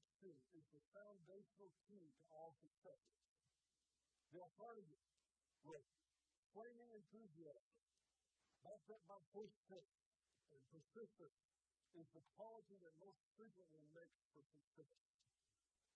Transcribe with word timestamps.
that 0.00 0.16
action 0.16 0.32
is 0.56 0.64
the 0.72 0.82
foundational 0.96 1.70
key 1.84 2.08
to 2.08 2.24
all 2.32 2.56
success. 2.60 3.02
The 4.32 4.40
alternative 4.40 5.02
was 5.66 5.84
flaming 6.56 6.88
enthusiasm, 6.96 7.76
backed 8.64 8.88
up 8.90 9.02
by 9.04 9.18
persistence 9.34 10.00
and 10.50 10.60
persistence 10.72 11.38
is 11.94 12.06
the 12.14 12.22
quality 12.38 12.78
that 12.80 12.94
most 13.02 13.18
frequently 13.34 13.82
makes 13.92 14.18
for 14.32 14.42
success. 14.54 14.94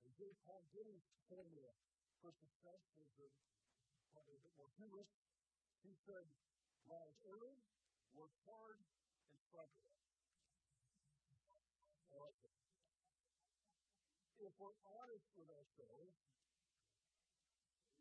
And 0.03 0.11
J. 0.19 0.35
Paul 0.45 0.67
Getty's 0.75 1.07
formula 1.31 1.73
for 2.21 2.35
success 2.35 2.83
is 2.99 3.09
a, 3.23 3.29
probably 4.13 4.37
a 4.37 4.43
bit 4.43 4.55
more 4.59 4.73
humorous. 4.77 5.11
He 5.87 5.95
said, 6.05 6.27
rise 6.91 7.19
early, 7.25 7.57
work 8.13 8.35
hard, 8.45 8.83
and 9.31 9.39
struggle. 9.49 9.85
If 14.45 14.53
we're 14.61 14.77
honest 14.85 15.25
with 15.41 15.49
ourselves, 15.49 16.21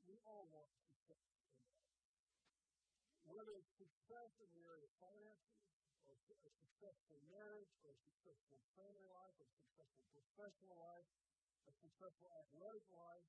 we 0.03 0.20
all 0.27 0.43
want 0.51 0.75
success 0.75 1.23
Whether 3.23 3.55
it's 3.55 3.71
success 3.79 4.27
in 4.43 4.51
the 4.51 4.67
area 4.67 4.84
of 4.84 4.91
finances, 4.99 5.63
or 6.03 6.20
a 6.20 6.51
successful 6.59 7.23
marriage, 7.31 7.71
or 7.87 7.95
a 7.95 7.99
successful 8.03 8.59
family 8.75 9.07
life, 9.07 9.31
or 9.40 9.48
a 9.48 9.55
successful 9.55 10.03
professional 10.12 10.76
life, 10.84 11.07
a 11.63 11.73
successful 11.79 12.27
athletic 12.43 12.84
life, 12.91 13.23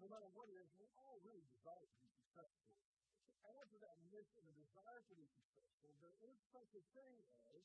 no 0.00 0.08
matter 0.08 0.32
what 0.32 0.48
it 0.48 0.56
is, 0.56 0.72
we 0.80 0.88
all 0.96 1.20
really 1.20 1.44
desire 1.52 1.84
to 1.84 1.98
be 2.00 2.08
successful. 2.08 2.80
To 3.28 3.32
add 3.60 3.68
to 3.68 3.78
that 3.84 4.00
mission, 4.08 4.40
the 4.48 4.56
desire 4.56 5.04
to 5.12 5.14
be 5.14 5.28
successful, 5.28 5.92
there 6.00 6.16
is 6.24 6.40
such 6.48 6.72
a 6.72 6.82
thing 6.96 7.20
as 7.52 7.62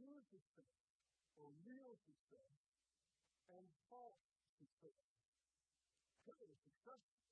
true 0.00 0.24
success, 0.32 0.80
or 1.36 1.52
real 1.68 2.00
success, 2.00 2.75
and 3.54 3.64
false 3.90 4.22
success. 4.58 4.96
Is 6.26 6.58
successful, 6.68 7.22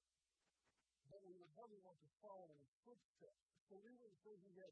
but 1.11 1.21
we 1.27 1.35
would 1.35 1.51
probably 1.59 1.83
want 1.83 1.99
to 1.99 2.11
follow 2.23 2.47
in 2.51 2.59
his 2.63 2.73
footsteps. 2.87 3.43
So 3.67 3.77
we 3.83 3.91
would 3.99 4.15
say 4.23 4.33
he 4.39 4.55
had 4.59 4.71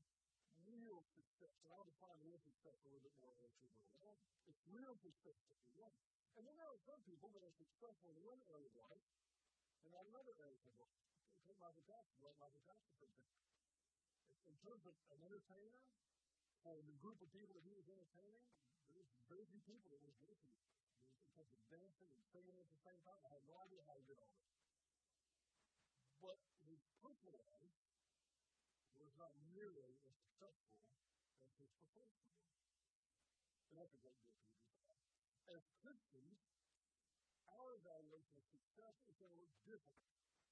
real 0.62 1.02
success. 1.12 1.52
And 1.66 1.74
I'll 1.74 1.86
define 1.86 2.16
real 2.22 2.38
success 2.38 2.78
a 2.82 2.88
little 2.88 3.02
bit 3.02 3.14
more 3.18 3.34
later. 3.38 3.66
It's 4.46 4.62
real 4.70 4.94
success 5.02 5.38
that 5.50 5.58
we 5.58 5.70
want. 5.78 5.94
And 6.38 6.46
then 6.46 6.54
there 6.56 6.70
are 6.70 6.80
some 6.86 7.02
people 7.04 7.28
that 7.34 7.42
are 7.44 7.54
successful 7.58 8.14
in 8.14 8.18
one 8.24 8.40
area 8.50 8.66
of 8.66 8.76
life 8.78 9.04
and 9.84 9.90
not 9.92 10.06
another 10.06 10.34
area 10.38 10.58
of 10.62 10.74
life. 10.78 11.02
Take 11.46 11.58
Michael 11.58 11.84
Jackson, 11.86 12.18
right? 12.22 12.38
Michael 12.38 12.62
Jackson, 12.62 12.94
for 12.98 13.06
example. 13.10 13.42
In 14.48 14.56
terms 14.62 14.84
of 14.86 14.94
an 15.12 15.20
entertainer, 15.22 15.82
for 16.62 16.78
the 16.82 16.96
group 17.02 17.18
of 17.18 17.28
people 17.34 17.52
that 17.58 17.66
he 17.66 17.74
was 17.74 17.86
entertaining, 17.90 18.42
there 18.86 18.96
was 18.96 19.10
very 19.26 19.46
few 19.50 19.62
people 19.66 19.90
that 19.90 20.02
was 20.02 20.14
with 20.22 20.38
him. 20.38 20.54
Terms 21.32 21.64
dancing 21.72 22.12
and 22.12 22.20
singing 22.28 22.60
at 22.60 22.68
the 22.68 22.80
same 22.84 23.00
time, 23.08 23.16
I 23.24 23.32
have 23.32 23.44
no 23.48 23.56
idea 23.64 23.80
how 23.88 23.96
he 23.96 24.04
did 24.04 24.20
all 24.20 24.28
this. 24.36 24.52
But 26.20 26.36
his 26.68 26.84
personal 27.00 27.40
life 27.48 27.72
was 29.00 29.08
not 29.16 29.32
nearly 29.48 29.80
as 29.80 29.96
successful 30.04 30.76
as 31.40 31.48
his 31.56 31.72
professional 31.80 32.36
life. 32.36 32.60
And 33.72 33.80
that's 33.80 33.96
a 33.96 34.00
great 34.04 34.20
deal 34.20 34.36
to 34.36 34.44
do 34.44 35.56
As 35.56 35.64
Christians, 35.80 36.36
our 37.48 37.80
evaluation 37.80 38.36
of 38.36 38.44
success 38.52 39.00
is 39.08 39.16
going 39.16 39.32
to 39.32 39.40
look 39.40 39.56
different 39.64 40.04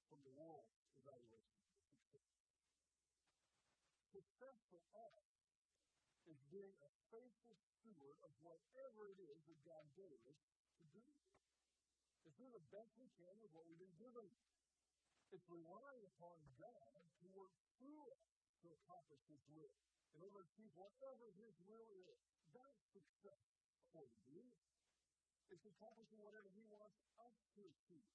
from 0.09 0.25
the 0.25 0.33
world's 0.33 0.81
evaluation 0.97 1.61
of 1.61 1.77
success. 2.09 2.57
Success 4.09 4.57
for 4.73 4.81
us 4.97 5.29
is 6.25 6.41
being 6.49 6.73
a 6.81 6.89
faithful 7.13 7.53
steward 7.77 8.17
of 8.25 8.33
whatever 8.41 9.13
it 9.13 9.21
is 9.21 9.37
that 9.45 9.59
God 9.61 9.85
gave 9.93 10.17
us 10.25 10.41
to 10.81 10.89
do. 10.89 11.05
It's 12.25 12.37
doing 12.37 12.53
the 12.53 12.67
best 12.73 12.89
we 12.97 13.09
can 13.21 13.35
with 13.37 13.53
what 13.53 13.69
we've 13.69 13.81
been 13.81 13.97
given. 14.01 14.25
It's 15.29 15.45
relying 15.47 16.03
upon 16.17 16.41
God 16.57 17.01
to 17.21 17.25
work 17.31 17.53
through 17.77 18.01
us 18.09 18.25
to 18.65 18.67
accomplish 18.81 19.21
His 19.29 19.41
will. 19.53 19.71
In 20.17 20.19
order 20.25 20.41
to 20.41 20.47
achieve 20.49 20.73
whatever 20.75 21.29
His 21.37 21.55
will 21.69 21.87
is. 21.93 22.17
That's 22.51 22.81
success 22.91 23.45
for 23.95 24.03
you. 24.27 24.43
It's 25.47 25.63
accomplishing 25.63 26.19
whatever 26.19 26.51
He 26.51 26.63
wants 26.67 26.99
us 27.15 27.35
to 27.55 27.61
achieve. 27.63 28.11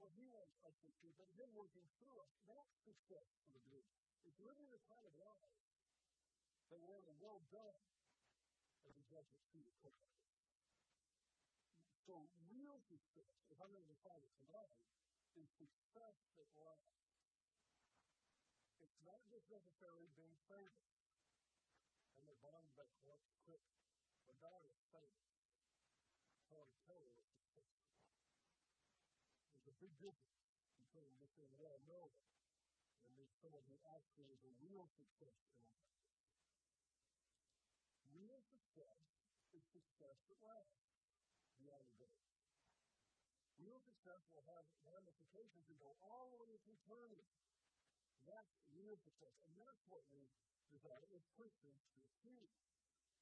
What 0.00 0.10
He 0.16 0.26
wants 0.26 0.56
us 0.64 0.74
to 0.80 0.86
achieve, 0.90 1.14
but 1.20 1.28
Him 1.36 1.52
working 1.54 1.86
through 2.00 2.18
us. 2.18 2.32
That's 2.48 2.74
success 2.82 3.28
for 3.46 3.52
the 3.54 3.62
believer. 3.68 3.94
It's 4.26 4.40
living 4.42 4.68
the 4.72 4.80
kind 4.90 5.04
of 5.06 5.12
life 5.20 5.54
that 6.70 6.80
we're 6.82 7.02
well 7.20 7.42
done 7.50 7.82
as 8.88 8.94
a 8.96 9.04
judgment 9.06 9.42
to 9.52 9.58
the 9.60 9.74
So 12.10 12.26
real 12.50 12.74
success, 12.90 13.30
if 13.54 13.58
I'm 13.62 13.70
going 13.70 13.86
to 13.86 13.94
define 13.94 14.18
it 14.18 14.34
tonight, 14.42 14.74
is 15.38 15.46
success 15.54 16.18
that 16.34 16.50
lasts. 16.58 17.06
It's 18.82 18.98
not 19.06 19.22
just 19.30 19.46
necessarily 19.46 20.10
being 20.18 20.34
famous. 20.50 20.90
And 22.18 22.26
the 22.26 22.34
bond 22.42 22.66
that 22.82 22.90
wants 23.06 23.30
quick, 23.46 23.62
but 24.26 24.34
God 24.42 24.58
is 24.66 24.74
famous. 24.90 25.22
I 26.50 26.58
want 26.58 26.74
to 26.74 26.82
tell 26.82 26.98
you 26.98 27.14
what. 27.14 27.30
There's 29.54 29.70
a 29.70 29.78
big 29.78 29.94
difference 30.02 30.42
between 30.82 31.14
just 31.14 31.30
being 31.38 31.54
well 31.62 31.78
known 31.86 32.10
and 33.06 33.14
being 33.14 33.30
someone 33.38 33.62
who 33.70 33.78
actually 33.86 34.34
is 34.34 34.42
a 34.42 34.50
real 34.58 34.90
success 34.98 35.38
in 35.46 35.54
life. 35.62 35.94
Real 38.10 38.42
success 38.50 38.98
is 39.54 39.62
success 39.70 40.18
that 40.26 40.42
lasts 40.42 40.89
the. 41.60 42.08
Real 43.60 43.80
success 43.84 44.24
will 44.32 44.44
have 44.48 44.64
ramifications 44.88 45.68
that 45.68 45.76
go 45.76 45.92
all 46.00 46.32
the 46.32 46.38
way 46.40 46.48
into 46.56 46.72
eternity. 46.72 47.28
That's 48.24 48.56
real 48.72 48.96
success. 48.96 49.36
And 49.44 49.52
that's 49.60 49.84
what 49.92 50.00
we 50.08 50.24
desire 50.72 51.04
as 51.12 51.20
Christians 51.36 51.84
to 51.92 52.00
achieve. 52.00 52.48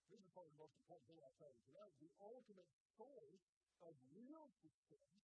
This 0.09 0.23
is 0.23 0.31
probably 0.31 0.55
the 0.55 0.63
most 0.63 0.79
important 0.79 1.05
thing 1.11 1.19
I'll 1.21 1.39
tell 1.43 1.51
you 1.51 1.63
tonight. 1.67 1.93
The 1.99 2.13
ultimate 2.23 2.71
source 2.95 3.43
of 3.83 3.93
real 4.15 4.47
success 4.63 5.19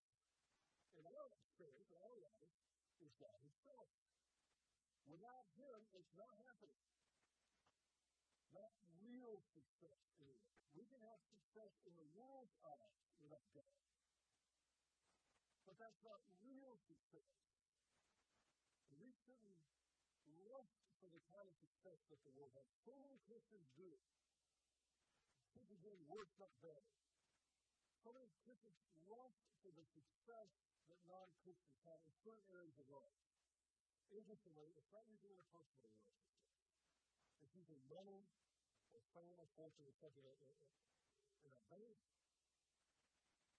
in 0.99 1.07
our 1.07 1.27
experience, 1.31 1.91
in 1.95 2.03
our 2.03 2.19
life, 2.19 2.53
is 3.03 3.11
God 3.23 3.39
Himself. 3.39 3.89
Without 5.07 5.47
Him, 5.55 5.79
it's 5.95 6.15
not 6.19 6.35
happening. 6.43 6.83
Not 8.55 8.71
real 9.35 9.43
success 9.51 9.99
anyway. 10.23 10.47
We 10.79 10.87
can 10.87 11.03
have 11.03 11.19
success 11.27 11.75
in 11.91 11.95
the 11.99 12.07
world's 12.15 12.55
eyes 12.63 13.03
without 13.19 13.43
God. 13.51 13.75
But 15.67 15.75
that's 15.75 15.99
not 16.07 16.23
real 16.47 16.79
success. 16.87 17.35
We 18.95 19.11
shouldn't 19.27 19.59
look 20.47 20.71
for 21.03 21.11
the 21.11 21.19
kind 21.35 21.51
of 21.51 21.55
success 21.59 21.99
that 22.15 22.23
the 22.23 22.31
world 22.39 22.55
has. 22.55 22.71
So 22.87 22.95
many 22.95 23.19
Christians 23.27 23.67
do. 23.75 23.91
People 25.59 25.83
doing 25.83 25.99
worse, 26.07 26.31
not 26.39 26.55
better. 26.63 26.87
So 28.07 28.15
many 28.15 28.31
Christians 28.47 28.79
look 29.11 29.35
for 29.67 29.75
the 29.75 29.83
success 29.99 30.51
that 30.87 31.01
non-Christians 31.11 31.83
have 31.91 31.99
in 32.07 32.15
certain 32.23 32.47
areas 32.55 32.79
of 32.79 32.87
life. 32.87 33.19
Interestingly, 34.15 34.71
it's 34.79 34.95
not 34.95 35.03
usually 35.11 35.35
in 35.35 35.43
a 35.43 35.51
personal 35.51 35.91
relationship. 35.91 36.39
It's 37.43 37.51
usually 37.59 37.83
money 37.91 38.23
or 38.95 39.47
fortune 39.59 39.87
or 39.91 39.97
something 39.99 40.23
in 40.23 40.39
a 40.39 40.47
bank. 40.47 41.99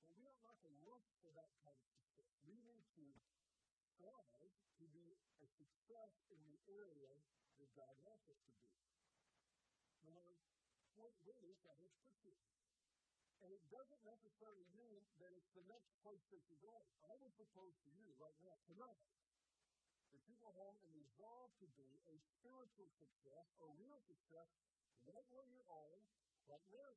But 0.08 0.16
we 0.16 0.24
don't 0.24 0.40
have 0.48 0.60
to 0.64 0.72
look 0.88 1.04
for 1.20 1.32
that 1.36 1.52
kind 1.60 1.76
of 1.76 1.88
success. 1.92 2.32
We 2.48 2.56
need 2.64 2.88
to 2.96 3.06
strive 4.00 4.56
to 4.80 4.86
be 4.96 5.20
a 5.44 5.48
success 5.60 6.12
in 6.32 6.40
the 6.48 6.56
area 6.72 7.12
that 7.60 7.70
God 7.76 7.96
wants 8.08 8.24
us 8.32 8.40
to 8.48 8.54
be. 8.56 8.72
No 10.08 10.16
matter 10.16 10.32
what 10.96 11.12
it 11.12 11.44
is 11.44 11.60
that 11.68 11.76
is 11.84 11.92
pursued. 12.00 12.40
And 13.44 13.52
it 13.52 13.64
doesn't 13.68 14.04
necessarily 14.08 14.66
mean 14.72 15.04
that 15.20 15.36
it's 15.36 15.52
the 15.52 15.68
next 15.68 15.92
place 16.00 16.24
that 16.32 16.42
you're 16.48 16.64
going. 16.64 16.88
I 17.12 17.14
would 17.20 17.36
propose 17.36 17.76
to 17.84 17.92
you 17.92 18.08
right 18.18 18.40
now, 18.42 18.56
tonight, 18.72 19.04
that 20.16 20.24
you 20.26 20.34
go 20.40 20.50
home 20.56 20.80
and 20.80 20.90
resolve 20.96 21.52
to 21.60 21.68
be 21.76 22.00
a 22.08 22.16
spiritual 22.40 22.88
success, 22.96 23.46
a 23.60 23.68
real 23.78 24.00
success, 24.08 24.50
right 25.10 25.28
where 25.30 25.46
you 25.46 25.62
are, 25.70 25.96
right 26.50 26.68
now. 26.74 26.92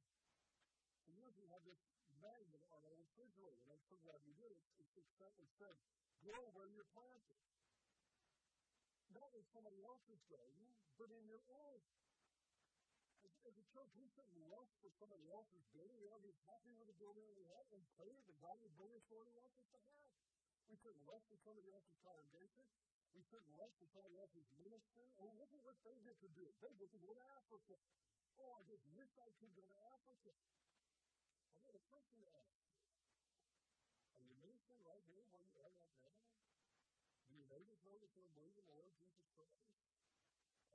And 1.05 1.13
usually 1.17 1.49
have 1.53 1.65
this 1.65 1.81
magnet 2.21 2.65
on 2.73 2.81
our 2.85 2.97
refrigerator, 2.97 3.61
and 3.69 3.71
I'm 3.77 3.85
so 3.89 3.97
glad 4.05 4.19
you 4.25 4.35
did 4.37 4.53
it. 4.53 4.61
It's, 4.81 4.93
it's, 4.97 5.13
it 5.21 5.51
said, 5.61 5.77
grow 6.25 6.43
where 6.57 6.69
you're 6.73 6.89
planted. 6.97 7.39
Not 9.13 9.31
in 9.33 9.45
somebody 9.53 9.81
else's 9.85 10.21
garden, 10.29 10.67
but 11.01 11.09
in 11.13 11.25
your 11.29 11.41
own. 11.49 11.81
As, 13.25 13.33
as 13.49 13.55
a 13.57 13.67
church, 13.73 13.91
we 13.97 14.07
shouldn't 14.13 14.41
look 14.53 14.69
for 14.81 14.91
somebody 15.01 15.27
else's 15.33 15.65
building. 15.73 15.97
We 16.01 16.07
ought 16.13 16.21
to 16.21 16.29
be 16.29 16.37
happy 16.49 16.73
with 16.77 16.89
the 16.89 16.99
building 17.01 17.25
we 17.35 17.45
have 17.57 17.67
and 17.73 17.83
pray 17.97 18.13
that 18.13 18.37
God 18.41 18.57
will 18.61 18.75
bring 18.77 18.93
us 18.95 19.05
where 19.09 19.25
He 19.25 19.33
wants 19.37 19.57
us 19.59 19.69
to 19.75 19.81
have. 19.81 20.11
We 20.69 20.77
shouldn't 20.77 21.05
look 21.09 21.25
for 21.27 21.39
somebody 21.43 21.73
else's 21.73 21.97
congregation. 22.05 22.65
We 23.19 23.27
shouldn't 23.27 23.59
look 23.59 23.75
for 23.83 23.91
somebody 23.91 24.15
else's 24.15 24.47
ministry. 24.63 25.11
Oh, 25.19 25.35
look 25.43 25.51
at 25.51 25.59
what 25.67 25.75
they 25.83 25.99
get 26.07 26.15
to 26.23 26.31
do. 26.39 26.47
They 26.63 26.71
get 26.79 26.87
to 26.95 27.03
go 27.03 27.11
to 27.19 27.25
Africa. 27.35 27.75
Oh, 28.39 28.55
I 28.55 28.63
just 28.71 28.87
wish 28.95 29.11
I 29.19 29.27
could 29.43 29.51
go 29.59 29.67
to 29.67 29.79
Africa. 29.91 30.31
I 31.51 31.59
got 31.67 31.75
a 31.75 31.83
question 31.91 32.23
to 32.23 32.31
ask. 32.31 32.63
Are 34.15 34.23
you 34.23 34.39
ministering 34.39 34.87
right 34.87 35.03
here 35.11 35.27
where 35.35 35.43
you 35.43 35.59
are 35.59 35.75
right 35.83 35.99
now? 35.99 36.15
Do 37.27 37.35
your 37.35 37.51
neighbors 37.51 37.83
know 37.83 37.99
that 37.99 38.07
you're 38.15 38.31
believing 38.39 38.63
the 38.71 38.79
Lord 38.79 38.95
Jesus 39.03 39.27
Christ? 39.35 39.67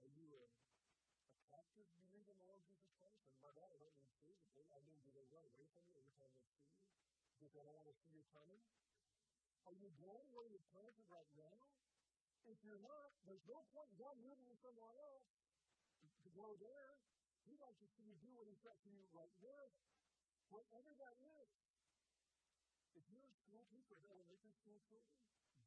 Are 0.03 0.11
you 0.11 0.27
a, 0.35 0.43
a 0.43 1.39
captive 1.47 1.87
believe 1.95 2.27
in 2.27 2.35
the 2.43 2.47
Lord 2.51 2.59
Jesus 2.67 2.91
Christ? 2.99 3.23
And 3.23 3.39
by 3.39 3.55
that, 3.55 3.71
I 3.71 3.79
don't 3.79 3.95
mean 4.03 4.11
physically. 4.27 4.67
I 4.67 4.83
mean, 4.83 4.99
do 4.99 5.15
they 5.15 5.23
run 5.31 5.47
away 5.47 5.63
from 5.71 5.87
you 5.87 5.95
every 5.95 6.11
time 6.19 6.27
they 6.35 6.43
see 6.51 6.59
you? 6.59 6.75
Do 7.39 7.47
they 7.55 7.63
don't 7.63 7.71
want 7.71 7.87
to 7.87 7.95
see 8.03 8.11
you 8.11 8.27
coming? 8.35 8.59
Are 9.63 9.75
you 9.79 9.87
going 9.95 10.27
where 10.35 10.43
you're 10.51 10.67
planted 10.75 11.07
right 11.07 11.31
now? 11.39 11.82
If 12.43 12.59
you're 12.67 12.83
not, 12.83 13.09
there's 13.23 13.45
no 13.47 13.63
point 13.71 13.87
in 13.91 13.97
God 13.97 14.15
moving 14.19 14.43
you 14.43 14.57
somewhere 14.59 14.91
else 14.99 15.27
to 16.23 16.29
go 16.35 16.59
there. 16.59 16.91
He 17.47 17.55
wants 17.55 17.79
to 17.79 17.87
see 17.95 18.03
you 18.03 18.15
do 18.19 18.31
what 18.35 18.47
He's 18.51 18.59
for 18.59 18.91
you 18.91 19.03
right 19.15 19.31
there, 19.39 19.67
whatever 20.51 20.91
that 20.99 21.15
is. 21.39 21.49
If 22.99 23.03
you're 23.07 23.23
a 23.23 23.35
school 23.47 23.63
teacher, 23.71 23.95
elementary 24.11 24.51
school 24.59 24.79
children, 24.91 25.15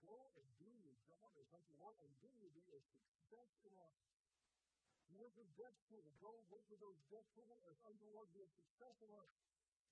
go 0.05 0.17
and 0.37 0.47
do 0.61 0.69
your 0.85 0.97
job 1.09 1.33
as 1.41 1.49
unto 1.53 1.73
the 1.73 1.81
Lord, 1.81 1.97
and 2.05 2.13
then 2.21 2.33
you'll 2.37 2.53
be 2.53 2.69
a 2.69 2.81
success 2.93 3.51
in 3.65 3.73
life. 3.73 4.05
Work 5.17 5.33
with 5.41 5.49
deaf 5.57 5.73
children, 5.89 6.13
go 6.21 6.29
work 6.53 6.69
with 6.69 6.81
those 6.85 7.01
deaf 7.09 7.25
children 7.33 7.57
as 7.73 7.81
unto 7.89 8.05
the 8.05 8.13
Lord, 8.13 8.29
be 8.37 8.45
a 8.45 8.51
success 8.53 9.01
in 9.01 9.09
life. 9.09 9.33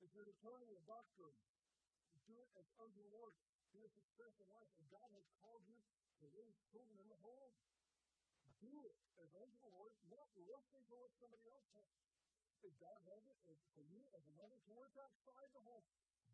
If 0.05 0.13
you're 0.13 0.29
an 0.29 0.37
attorney 0.37 0.69
or 0.69 0.85
doctor, 0.85 1.33
do 2.29 2.37
it 2.41 2.51
as 2.61 2.69
unto 2.77 3.01
the 3.01 3.13
Lord, 3.13 3.33
be 3.73 3.81
a 3.81 3.89
success 3.89 4.37
in 4.37 4.49
life. 4.53 4.69
And 4.77 4.85
God 4.93 5.09
has 5.17 5.25
called 5.41 5.65
you 5.65 5.81
to 6.20 6.26
raise 6.31 6.55
in 7.05 7.08
the 7.11 7.20
home. 7.20 7.55
Do 8.62 8.72
it 8.87 8.96
as 9.20 9.31
unto 9.37 9.58
the 9.61 9.72
Lord, 9.75 9.93
not 10.08 10.28
listening 10.37 10.84
to 10.88 10.96
what 10.96 11.12
somebody 11.20 11.44
else 11.52 11.69
has. 11.76 11.90
If 12.64 12.72
God 12.81 12.96
has 13.12 13.20
it 13.28 13.37
for 13.76 13.84
you 13.84 14.00
as 14.16 14.25
a 14.25 14.34
mother 14.40 14.56
to 14.56 14.72
work 14.72 14.94
outside 14.96 15.52
the 15.52 15.61
home, 15.61 15.84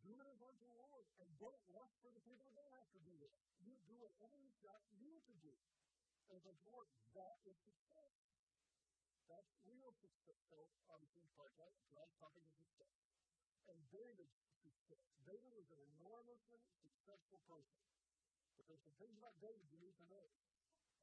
do 0.06 0.14
it 0.14 0.26
as 0.30 0.38
unto 0.38 0.62
the 0.62 0.78
Lord. 0.78 1.04
And 1.18 1.28
don't 1.42 1.58
look 1.74 1.90
for 2.00 2.14
the 2.14 2.22
people 2.22 2.46
that 2.46 2.54
don't 2.54 2.70
have 2.78 2.90
to 2.94 3.02
do 3.02 3.16
it. 3.26 3.32
You 3.66 3.74
do 3.90 3.98
whatever 3.98 4.38
He's 4.38 4.56
got 4.62 4.78
you 4.94 5.10
to 5.10 5.34
do. 5.42 5.54
As 6.30 6.46
a 6.46 6.54
Lord, 6.70 6.86
that 7.18 7.42
is 7.42 7.58
success. 7.66 8.14
That's 9.26 9.50
real 9.66 9.90
success. 9.98 10.38
So, 10.46 10.70
obviously, 10.86 11.26
part 11.34 11.50
that, 11.58 11.74
God's 11.90 12.14
talking 12.22 12.46
to 12.46 12.52
success. 12.54 12.94
And 13.66 13.78
David's 13.90 14.38
success. 14.62 15.02
David 15.26 15.50
was 15.50 15.66
an 15.74 15.82
enormously 15.98 16.62
successful 16.78 17.42
person. 17.50 17.99
There's 18.68 18.84
some 18.84 18.96
things 19.00 19.16
about 19.16 19.36
David 19.40 19.64
you 19.72 19.80
need 19.80 19.96
to 20.00 20.06
know. 20.10 20.26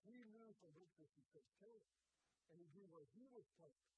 He 0.06 0.22
knew 0.30 0.50
from 0.62 0.76
this 0.78 0.92
success 0.94 1.48
came. 1.58 1.86
And 2.48 2.56
he 2.64 2.68
knew 2.72 2.88
where 2.88 3.04
he 3.12 3.28
was 3.28 3.44
placed. 3.60 3.92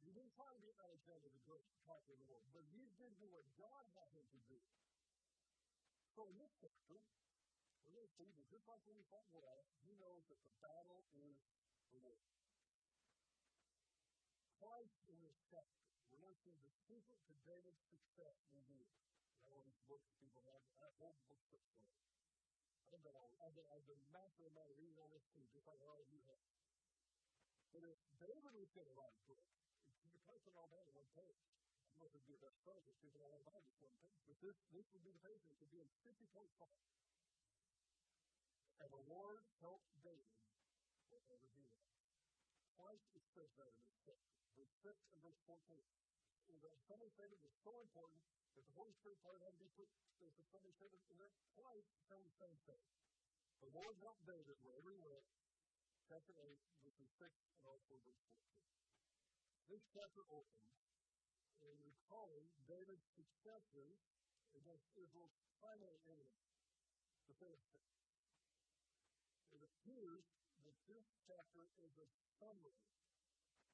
He 0.00 0.14
didn't 0.14 0.32
try 0.32 0.48
to 0.48 0.60
be 0.62 0.72
Alexander 0.80 1.28
the 1.28 1.42
Great 1.44 1.66
to 2.06 2.14
the 2.14 2.26
world, 2.30 2.46
but 2.54 2.62
he 2.70 2.86
did 2.94 3.10
do 3.18 3.26
what 3.34 3.42
God 3.58 3.82
had 3.98 4.10
him 4.14 4.22
to 4.30 4.40
do. 4.46 4.58
So 6.14 6.30
in 6.30 6.38
this 6.38 6.54
chapter, 6.62 7.02
we're 7.82 7.94
going 7.94 8.06
to 8.06 8.14
see 8.14 8.30
that 8.30 8.46
just 8.46 8.64
like 8.70 8.78
when 8.86 8.94
he 8.94 9.04
fought 9.10 9.26
Goliath, 9.34 9.66
he 9.82 9.92
knows 9.98 10.22
that 10.30 10.38
the 10.46 10.54
battle 10.62 11.02
is 11.18 11.36
the 11.90 11.98
Lord. 12.06 12.22
Twice 14.62 14.96
in 15.10 15.18
this 15.20 15.36
chapter, 15.50 15.82
we're 16.14 16.22
going 16.22 16.32
to 16.32 16.42
see 16.46 16.54
the 16.62 16.70
secret 16.86 17.18
to 17.26 17.34
David's 17.42 17.82
success 17.90 18.38
revealed. 18.54 18.94
I 19.42 19.50
know 19.50 19.62
these 19.66 19.82
books 19.90 20.06
people 20.22 20.46
have, 20.46 20.62
I 20.78 20.86
have 20.86 20.96
whole 21.02 21.18
books 21.26 21.42
for 21.50 21.58
it. 21.58 22.25
Been, 22.86 23.02
I've 23.42 23.54
been, 23.58 23.66
I've 23.74 23.86
been 23.90 23.98
master 24.14 24.46
amount 24.46 24.70
of 24.70 24.78
reading 24.78 24.98
on 25.02 25.10
this 25.10 25.26
too, 25.34 25.42
just 25.50 25.66
like 25.66 25.82
all 25.82 25.98
of 25.98 26.06
you 26.06 26.22
have. 26.30 26.46
But 27.74 27.82
if 27.82 27.98
David 28.22 28.54
was 28.54 28.70
going 28.78 28.86
to 28.86 28.94
write 28.94 29.10
a 29.10 29.22
book, 29.26 29.42
you 30.06 30.08
could 30.14 30.22
place 30.22 30.46
it 30.46 30.54
all 30.54 30.70
down 30.70 30.86
in 30.86 30.94
one 30.94 31.10
page. 31.18 31.34
I 31.90 31.98
don't 31.98 31.98
know 31.98 32.06
if 32.06 32.14
it 32.14 32.22
would 32.22 32.30
be 32.30 32.38
the 32.38 32.54
best 32.62 32.86
if 32.86 32.94
people 33.02 33.26
all 33.26 33.42
about 33.42 33.66
this 33.66 33.74
one 33.82 33.94
page, 33.98 34.22
but 34.30 34.38
this, 34.38 34.54
this 34.70 34.86
would 34.94 35.02
be 35.02 35.10
the 35.10 35.22
page 35.26 35.42
that 35.50 35.58
could 35.58 35.72
be 35.74 35.82
in 35.82 35.90
50 36.06 36.30
point 36.30 36.50
font. 36.62 36.78
And 38.78 38.88
the 38.94 39.02
Lord 39.10 39.42
helped 39.58 39.90
David 40.06 40.38
whatever 41.10 41.46
he 41.58 41.66
was. 42.78 43.02
It 43.18 43.26
says 43.34 43.50
that 43.58 43.74
in 43.82 43.98
this. 44.06 44.22
Verse 44.54 44.70
6 44.86 44.94
and 45.10 45.20
verse 45.26 45.40
14. 45.50 45.58
And 46.54 46.56
the 46.62 46.70
Sunday 46.86 47.10
statement 47.10 47.42
is 47.42 47.54
so 47.66 47.74
important 47.82 48.22
that 48.56 48.64
the 48.64 48.76
Holy 48.76 48.92
Spirit 48.96 49.20
part 49.20 49.44
had 49.44 49.52
to 49.52 49.60
be 49.60 49.68
put 49.76 49.86
the 50.18 50.48
Sunday 50.48 50.72
statement 50.72 51.04
in 51.12 51.16
there 51.20 51.32
twice 51.52 51.88
saying 52.08 52.24
the 52.24 52.40
same 52.40 52.56
thing. 52.64 52.80
The 53.60 53.72
Lord 53.76 53.96
helped 54.00 54.24
David 54.24 54.56
wherever 54.64 54.88
he 54.92 55.00
went. 55.00 55.24
Chapter 56.08 56.32
8, 56.38 56.56
verses 56.86 57.10
6 57.20 57.28
and 57.28 57.66
also 57.68 57.98
verse 58.00 58.22
14. 58.32 58.40
This 59.68 59.82
chapter 59.92 60.22
opens 60.30 60.76
in 61.60 61.74
recalling 61.82 62.46
David's 62.70 63.04
successes 63.18 63.98
against 64.54 64.86
Israel's 64.94 65.34
primary 65.58 65.98
enemy, 66.06 66.40
the 67.26 67.36
Philistines. 67.42 67.98
It 69.50 69.60
appears 69.66 70.24
that 70.62 70.78
this 70.86 71.04
chapter 71.26 71.66
is 71.82 71.92
a 71.98 72.06
summary 72.38 72.86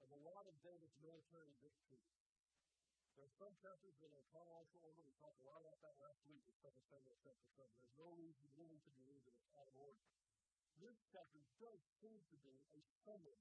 of 0.01 0.09
a 0.11 0.21
lot 0.25 0.49
of 0.49 0.57
David's 0.65 0.97
military 1.05 1.53
victories. 1.61 2.22
There 3.13 3.29
are 3.29 3.37
some 3.37 3.53
chapters 3.61 3.93
that 4.01 4.09
are 4.09 4.25
chronological 4.33 4.89
order. 4.89 5.05
We 5.05 5.13
talked 5.21 5.37
a 5.37 5.45
lot 5.45 5.61
about 5.61 5.85
that 5.85 6.01
last 6.01 6.25
week 6.25 6.41
with 6.49 6.57
2 6.65 6.73
Samuel 6.89 7.21
chapter 7.21 7.45
7. 7.61 7.69
There's 7.77 8.01
no 8.01 8.09
reason 8.17 8.49
really 8.57 8.81
to 8.81 8.91
believe 8.97 9.21
that 9.29 9.37
it's 9.37 9.53
out 9.53 9.69
of 9.69 9.77
order. 9.77 10.01
This 10.81 10.97
chapter 11.13 11.45
does 11.61 11.81
seem 12.01 12.25
to 12.33 12.37
be 12.41 12.57
a 12.73 12.81
summary 13.05 13.37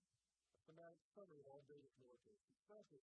a 0.51 0.59
thematic 0.68 1.00
summary 1.15 1.39
of 1.39 1.47
all 1.47 1.63
David's 1.71 1.95
military 2.03 2.35
successes. 2.44 3.00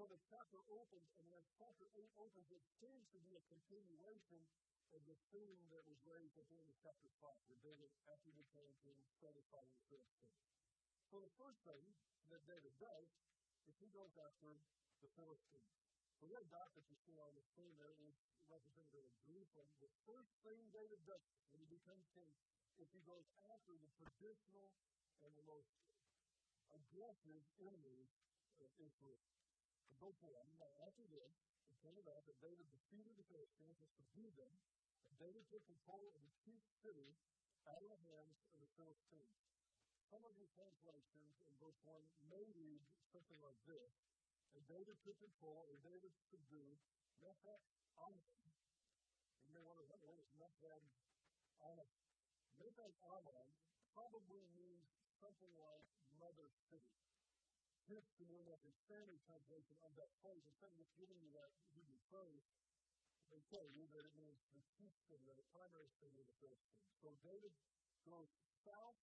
So 0.00 0.08
the 0.08 0.16
chapter 0.32 0.64
opens, 0.72 1.12
and 1.20 1.28
as 1.36 1.44
chapter 1.60 1.84
8 1.92 2.08
opens, 2.16 2.48
it 2.56 2.64
seems 2.80 3.04
to 3.12 3.20
be 3.28 3.36
a 3.36 3.44
continuation 3.52 4.48
of 4.96 5.04
the 5.04 5.18
theme 5.28 5.60
that 5.68 5.84
was 5.84 6.00
raised 6.08 6.40
at 6.40 6.48
the 6.48 6.56
end 6.56 6.72
of 6.72 6.78
chapter 6.80 7.12
5, 7.20 7.52
where 7.52 7.60
David, 7.60 7.92
after 8.08 8.32
he 8.32 8.40
became 8.40 8.72
king, 8.80 8.96
satisfied 9.20 9.68
the 9.76 9.82
Philistines. 9.92 10.40
So 11.12 11.20
the 11.20 11.34
first 11.36 11.60
thing 11.68 11.84
that 12.32 12.40
David 12.48 12.72
does 12.80 13.10
is 13.68 13.76
he 13.76 13.92
goes 13.92 14.16
after 14.16 14.56
the 15.04 15.10
Philistines. 15.12 15.87
The 16.18 16.34
dot 16.50 16.74
that 16.74 16.82
you 16.90 16.98
see 17.06 17.14
on 17.22 17.30
the 17.38 17.46
screen 17.54 17.78
there 17.78 17.94
is 18.02 18.14
representative 18.50 19.06
of 19.06 19.14
Jerusalem. 19.22 19.70
The 19.78 19.92
first 20.02 20.34
thing 20.42 20.58
David 20.74 20.98
does 21.06 21.22
when 21.54 21.62
he 21.62 21.70
becomes 21.70 22.02
king 22.10 22.26
is 22.82 22.90
he 22.90 23.02
goes 23.06 23.22
after 23.54 23.78
the 23.78 23.86
traditional 23.94 24.74
and 25.22 25.30
the 25.38 25.46
most 25.46 25.70
aggressive 26.74 27.42
enemies 27.62 28.10
of 28.58 28.66
Israel. 28.82 29.22
And 29.86 29.94
verse 30.02 30.18
1, 30.18 30.34
now 30.58 30.74
after 30.90 31.06
this, 31.06 31.30
it 31.70 31.78
came 31.86 31.94
about 32.02 32.26
that 32.26 32.38
David 32.42 32.66
defeated 32.66 33.14
the 33.14 33.26
Philistines 33.30 33.78
and 33.78 33.90
subdued 33.94 34.34
them, 34.34 34.54
and 35.06 35.14
David 35.22 35.46
took 35.54 35.62
control 35.70 36.02
of 36.18 36.22
the 36.26 36.34
chief 36.42 36.58
city 36.82 37.14
out 37.70 37.78
of 37.78 37.90
the 37.94 38.02
hands 38.10 38.42
of 38.50 38.58
the 38.58 38.70
Philistines. 38.74 39.38
Some 40.10 40.26
of 40.26 40.34
your 40.34 40.50
translations 40.58 41.38
in 41.46 41.54
verse 41.62 41.78
1 41.86 41.94
may 42.26 42.42
read 42.58 42.82
something 43.14 43.38
like 43.38 43.60
this. 43.70 44.17
And 44.56 44.64
David 44.68 44.96
took 45.04 45.18
control, 45.20 45.68
and 45.68 45.78
David 45.84 46.12
subdued 46.30 46.78
Mephat 47.20 47.60
Ammon. 48.00 48.28
And 49.42 49.48
you 49.48 49.52
may 49.52 49.64
wonder 49.64 49.84
what 49.88 50.00
is 50.20 50.30
Mephat 50.38 50.82
Ammon. 51.64 51.90
Mephat 52.60 52.92
Ammon 53.04 53.46
probably 53.92 54.44
means 54.54 54.88
something 55.18 55.52
like 55.58 55.84
mother 56.18 56.48
city. 56.70 56.94
Here's 57.88 58.04
the 58.20 58.28
that 58.52 58.60
the 58.64 58.74
standard 58.84 59.20
translation 59.24 59.76
of 59.80 59.96
that 59.96 60.12
phrase. 60.20 60.44
Instead 60.44 60.68
of 60.72 60.76
just 60.76 60.92
giving 61.00 61.16
you 61.24 61.32
that 61.32 61.48
Hebrew 61.72 61.96
phrase, 62.12 62.44
they 63.32 63.40
tell 63.48 63.64
you 63.72 63.88
that 63.96 64.04
it 64.04 64.14
means 64.16 64.40
the 64.52 64.60
chief 64.76 64.92
city 65.08 65.24
or 65.24 65.36
the 65.36 65.48
primary 65.52 65.88
city 65.96 66.20
of 66.20 66.28
the 66.28 66.36
Philistines. 66.40 66.84
So 67.00 67.16
David 67.24 67.52
goes 68.04 68.28
south 68.64 69.00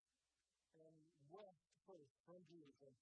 and 0.77 0.95
west 1.33 1.65
first 1.89 2.13
from 2.29 2.45
Jerusalem 2.45 2.93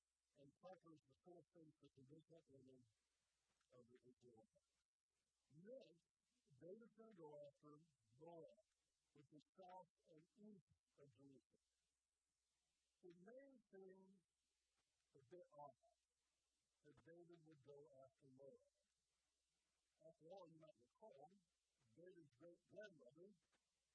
and 0.42 0.50
conquers 0.62 1.02
the 1.06 1.18
Philistines, 1.28 1.76
the 1.84 1.92
traditional 1.94 2.42
enemy 2.54 2.88
of 3.78 3.86
the 3.94 4.00
Israelites. 4.08 4.66
Next, 5.62 6.10
David's 6.64 6.96
going 6.96 7.18
to 7.20 7.28
after 7.50 7.84
Moab, 8.24 8.66
which 9.14 9.30
is 9.36 9.44
south 9.54 9.90
and 10.10 10.22
east 10.40 10.74
of 10.98 11.12
Jerusalem 11.20 11.64
the 13.04 13.12
main 13.28 13.60
thing 13.76 14.00
is 15.12 15.28
bit 15.28 15.44
odd 15.60 15.76
that 16.88 16.96
David 17.04 17.36
would 17.44 17.60
go 17.68 17.76
after 18.00 18.32
Moab. 18.40 18.72
After 20.08 20.32
all, 20.32 20.48
you 20.48 20.56
might 20.64 20.80
recall, 20.80 21.36
David's 22.00 22.32
great 22.40 22.64
grandmother 22.72 23.36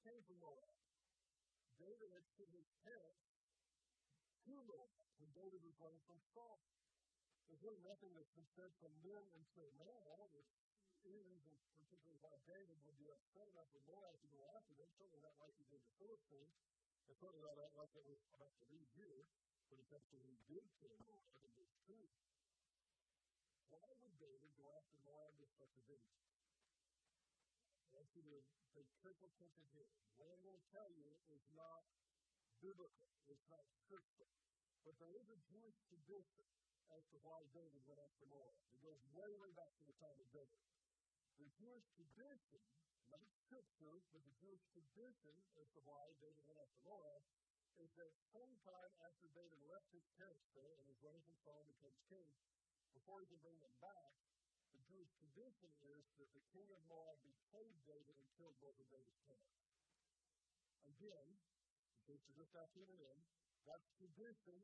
came 0.05 0.21
from 0.29 0.45
Moab. 0.45 0.77
David 1.81 2.13
had 2.13 2.29
sent 2.37 2.53
his 2.53 2.69
parents 2.85 3.33
to 4.45 4.53
Moab 4.69 5.08
when 5.19 5.31
David 5.35 5.61
was 5.67 5.75
running 5.83 6.03
from 6.07 6.19
Saul. 6.35 6.63
There's 7.47 7.63
really 7.65 7.83
nothing 7.83 8.15
that's 8.15 8.33
been 8.35 8.49
said 8.55 8.71
from 8.79 8.93
then 9.03 9.25
until 9.35 9.69
now 9.81 10.31
that 10.35 10.47
any 11.07 11.23
reason 11.27 11.55
particularly 11.89 12.21
why 12.21 12.37
David 12.45 12.77
would 12.85 12.99
be 13.01 13.09
upset 13.09 13.49
enough 13.49 13.71
with 13.73 13.81
Moab 13.89 14.13
to 14.21 14.29
go 14.29 14.45
after 14.53 14.77
them, 14.77 14.93
certainly 15.01 15.25
not 15.25 15.33
like 15.41 15.57
he 15.57 15.65
did 15.73 15.81
the 15.81 15.95
Philistines. 15.97 16.53
And 17.09 17.17
certainly 17.17 17.41
not 17.41 17.73
like 17.73 17.89
it 17.97 18.05
was 18.05 18.21
about 18.37 18.53
to 18.61 18.69
read 18.69 18.85
here, 18.93 19.25
but 19.73 19.81
it's 19.81 19.93
actually 19.97 20.37
did 20.45 20.61
kill 20.77 20.93
Moab 21.09 21.41
in 21.41 21.49
verse 21.57 21.73
2. 21.89 21.97
why 23.73 23.89
would 24.05 24.13
David 24.21 24.53
go 24.61 24.69
after 24.77 25.01
Moab 25.09 25.33
with 25.41 25.49
such 25.57 25.73
a 25.73 25.83
vengeance? 25.89 26.29
I 27.89 27.97
want 27.97 28.13
you 28.13 28.21
to 28.29 28.37
pay 28.77 28.85
careful 29.01 29.33
attention 29.33 29.65
here. 29.73 29.89
What 30.21 30.29
I'm 30.29 30.45
going 30.45 30.61
to 30.61 30.69
tell 30.69 30.93
you 30.93 31.09
is 31.33 31.41
not 31.57 31.89
biblical, 32.61 33.09
it's 33.33 33.49
not 33.49 33.65
scriptural. 33.81 34.29
But 34.89 34.97
there 35.05 35.21
is 35.21 35.29
a 35.29 35.37
Jewish 35.53 35.77
tradition 35.93 36.49
as 36.97 37.05
to 37.13 37.21
why 37.21 37.45
David 37.53 37.85
went 37.85 38.01
after 38.01 38.25
Moab. 38.25 38.57
It 38.73 38.81
goes 38.81 38.97
way, 39.13 39.29
way 39.37 39.53
back 39.53 39.69
to 39.77 39.85
the 39.85 39.93
time 40.01 40.17
of 40.17 40.25
David. 40.33 40.65
The 41.37 41.45
Jewish 41.61 41.85
tradition, 41.93 42.65
not 43.13 43.21
scripture, 43.45 44.01
but 44.17 44.25
the 44.25 44.33
Jewish 44.41 44.65
tradition 44.73 45.37
as 45.61 45.69
to 45.77 45.85
why 45.85 46.09
David 46.25 46.41
went 46.49 46.57
after 46.57 46.81
Moab 46.89 47.21
is 47.77 47.93
that 48.01 48.17
sometime 48.33 48.89
after 49.05 49.29
David 49.37 49.61
left 49.69 49.93
his 49.93 50.09
there 50.57 50.73
and 50.81 50.89
was 50.89 50.97
running 51.05 51.21
from 51.21 51.37
Saul 51.45 51.69
became 51.69 51.93
king, 52.09 52.33
before 52.97 53.21
he 53.21 53.29
can 53.29 53.45
bring 53.45 53.61
them 53.61 53.77
back, 53.85 54.17
the 54.73 54.81
Jewish 54.89 55.13
tradition 55.21 55.69
is 55.85 56.09
that 56.17 56.33
the 56.33 56.41
king 56.57 56.65
of 56.73 56.81
Moab 56.89 57.21
betrayed 57.29 57.77
David 57.85 58.17
and 58.17 58.29
killed 58.41 58.57
both 58.65 58.81
of 58.81 58.89
David's 58.89 59.21
parents. 59.29 59.69
Again, 60.89 61.37
in 61.37 62.01
case 62.09 62.25
you're 62.25 62.41
just 62.41 62.57
not 62.57 62.73
tuning 62.73 63.05
in, 63.05 63.19
that's 63.67 63.89
tradition 63.99 64.59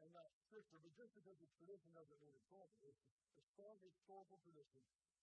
and 0.00 0.10
not 0.12 0.28
scripture, 0.48 0.80
but 0.82 0.92
just 0.96 1.12
because 1.14 1.36
it's 1.38 1.54
tradition 1.58 1.90
doesn't 1.92 2.20
mean 2.22 2.34
it's 2.34 2.48
wrong. 2.50 2.70
It's 2.82 3.02
a 3.38 3.44
strong 3.54 3.76
historical 3.82 4.38
tradition 4.42 4.82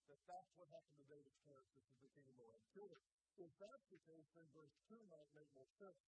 that 0.10 0.22
that's 0.26 0.52
what 0.58 0.66
happened 0.74 0.98
to 0.98 1.06
David's 1.06 1.38
parents. 1.46 1.70
This 1.78 1.86
is 1.86 2.00
the 2.02 2.12
king 2.14 2.26
of 2.26 2.36
Moab. 2.40 2.62
Killed. 2.74 2.98
If 3.38 3.52
that's 3.62 3.86
the 3.94 4.02
case, 4.04 4.28
then 4.36 4.48
verse 4.52 4.74
2 4.90 4.98
might 5.08 5.30
make 5.38 5.48
more 5.54 5.70
sense. 5.80 6.02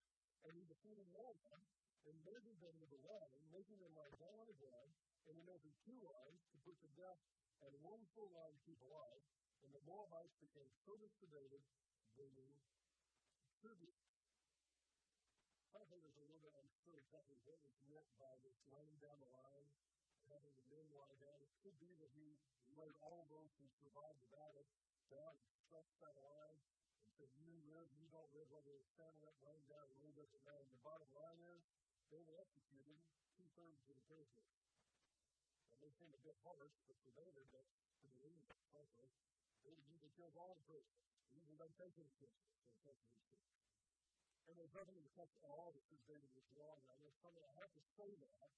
And 0.44 0.58
he 0.58 0.66
defeated 0.66 1.06
Moab 1.14 1.62
and 2.10 2.16
measured 2.26 2.60
them 2.60 2.76
with 2.82 2.92
a 2.98 3.02
line, 3.06 3.42
making 3.54 3.78
them 3.78 3.94
lie 3.94 4.10
down 4.18 4.44
the 4.50 4.58
ground, 4.58 4.92
and 5.30 5.38
he 5.38 5.46
opened 5.46 5.78
two 5.86 6.00
lines 6.02 6.42
to 6.50 6.58
put 6.66 6.74
to 6.82 6.90
death 6.98 7.22
and 7.62 7.72
one 7.86 8.02
full 8.18 8.34
line 8.34 8.58
to 8.58 8.64
keep 8.66 8.82
alive. 8.82 9.22
And 9.62 9.70
the 9.70 9.84
Moabites 9.86 10.34
became 10.42 10.66
servants 10.82 11.14
to 11.22 11.30
David, 11.30 11.62
bringing 12.18 12.50
tribute. 13.62 14.02
I 15.78 15.86
think 15.86 16.02
there's 16.02 16.18
a 16.18 16.26
little 16.26 16.52
unsure 17.12 17.28
exactly 17.28 17.36
what 17.44 17.60
was 17.60 17.76
meant 17.92 18.08
by 18.16 18.32
this 18.40 18.56
laying 18.72 18.96
down 19.04 19.20
the 19.20 19.32
line, 19.36 19.68
having 20.32 20.56
the 20.56 20.64
men 20.72 20.88
lie 20.96 21.18
down. 21.20 21.44
It 21.44 21.52
could 21.60 21.76
be 21.76 21.92
that 22.00 22.12
he 22.16 22.40
laid 22.72 22.96
all 23.04 23.28
those 23.28 23.52
who 23.60 23.68
survived 23.84 24.24
the 24.24 24.32
battle 24.32 24.64
down 25.12 25.36
and 25.36 25.52
stretched 25.68 26.00
that 26.00 26.16
line 26.24 26.56
and 27.04 27.12
said, 27.20 27.28
You 27.36 27.52
live, 27.68 27.92
you 28.00 28.08
don't 28.16 28.32
live, 28.32 28.48
whether 28.48 28.72
it's 28.80 28.88
standing 28.96 29.28
up, 29.28 29.36
laying 29.44 29.68
down, 29.68 29.92
it 29.92 30.00
really 30.00 30.16
doesn't. 30.16 30.40
The 30.40 30.80
bottom 30.88 31.12
line 31.12 31.40
is, 31.52 31.68
they 32.08 32.24
were 32.24 32.40
executed 32.40 32.96
two 33.36 33.48
thirds 33.60 33.84
of 33.92 34.00
the 34.00 34.06
prisoners. 34.08 34.48
That 35.68 35.76
may 35.84 35.92
seem 35.92 36.16
a 36.16 36.22
bit 36.24 36.40
harsh, 36.48 36.76
but 36.88 36.96
for 37.04 37.12
David, 37.12 37.44
that's 37.52 37.76
pretty 38.00 38.24
easy, 38.24 38.56
frankly. 38.72 39.12
David 39.68 39.84
usually 39.84 40.16
kills 40.16 40.36
all 40.40 40.56
the 40.56 40.64
prisoners. 40.64 41.12
He 41.28 41.44
usually 41.44 41.60
doesn't 41.60 41.76
take 41.76 41.96
any 42.00 42.12
prisoners, 42.16 42.56
so 42.56 42.72
take 42.88 43.00
any 43.04 43.20
prisoners. 43.28 43.71
And 44.52 44.68
nothing 44.76 45.00
to 45.00 45.12
touch 45.16 45.32
all 45.48 45.72
that 45.72 45.84
says 45.88 46.04
David 46.12 46.28
was 46.36 46.44
wrong. 46.60 46.76
I 46.92 47.00
know 47.00 47.08
something 47.24 47.40
I 47.40 47.56
have 47.64 47.72
to 47.72 47.84
say 47.96 48.12
that 48.20 48.52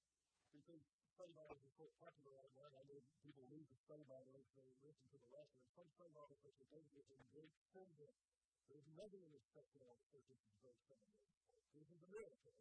because 0.50 0.82
Bibles 1.14 1.62
are 1.62 1.74
so 1.78 1.86
popular 2.02 2.34
online. 2.34 2.74
I 2.74 2.82
know 2.90 2.98
people 3.22 3.46
read 3.46 3.62
the 3.70 3.78
Bible 4.10 4.34
as 4.34 4.48
they 4.58 4.66
listen 4.82 5.06
to 5.14 5.18
the 5.22 5.30
lesson. 5.30 5.62
And 5.78 5.86
some 5.94 6.10
say 6.42 6.50
that 6.50 6.66
David 6.74 6.90
was 6.98 7.06
in 7.14 7.22
great 7.30 7.54
sin. 7.70 7.86
There's 8.66 8.90
nothing 8.98 9.22
in 9.22 9.30
this 9.30 9.46
text 9.54 9.70
at 9.78 9.86
all 9.86 9.94
that 9.94 10.06
says 10.10 10.26
this 10.26 10.42
is 10.42 10.54
great 10.58 10.80
sin. 10.90 10.98
This 11.78 11.86
is 11.86 11.98
a 12.02 12.10
miracle. 12.10 12.54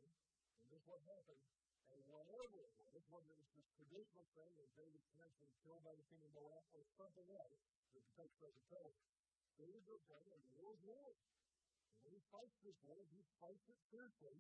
And 0.62 0.70
this 0.70 0.78
is 0.78 0.86
what 0.86 1.02
happened. 1.10 1.42
And 1.90 2.06
whatever 2.14 2.62
it 2.62 2.70
was, 2.78 3.02
whether 3.10 3.34
it 3.34 3.42
was 3.42 3.50
this 3.58 3.70
traditional 3.82 4.30
thing 4.38 4.54
David's 4.78 5.10
parents 5.18 5.42
were 5.42 5.50
killed 5.66 5.82
by 5.82 5.98
the 5.98 6.06
king 6.06 6.22
of 6.22 6.30
Moab 6.38 6.66
or 6.78 6.86
something 7.02 7.26
else 7.34 7.58
that 7.98 8.06
the 8.06 8.14
text 8.14 8.38
doesn't 8.46 8.68
tell 8.70 8.86
us, 8.86 8.98
David 9.58 9.82
goes 9.90 10.06
down 10.06 10.22
and 10.30 10.42
Lord's 10.62 10.86
war. 10.86 11.18
He 12.14 12.22
fights 12.30 12.62
this 12.62 12.78
war, 12.86 13.02
he 13.10 13.26
fights 13.42 13.66
it 13.66 13.80
fiercely. 13.90 14.38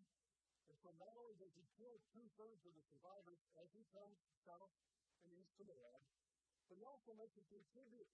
And 0.69 0.77
so 0.77 0.93
not 1.01 1.17
only 1.17 1.33
does 1.41 1.49
he 1.57 1.65
kill 1.73 1.97
two 2.13 2.21
thirds 2.37 2.61
of 2.69 2.73
the 2.77 2.85
survivors 2.85 3.41
as 3.57 3.65
he 3.73 3.81
comes 3.89 4.21
south 4.45 4.77
and 5.25 5.33
east 5.33 5.57
to 5.57 5.65
Moab, 5.65 6.05
but 6.69 6.77
he 6.77 6.85
also 6.85 7.17
makes 7.17 7.33
it 7.33 7.49
contribute. 7.49 8.13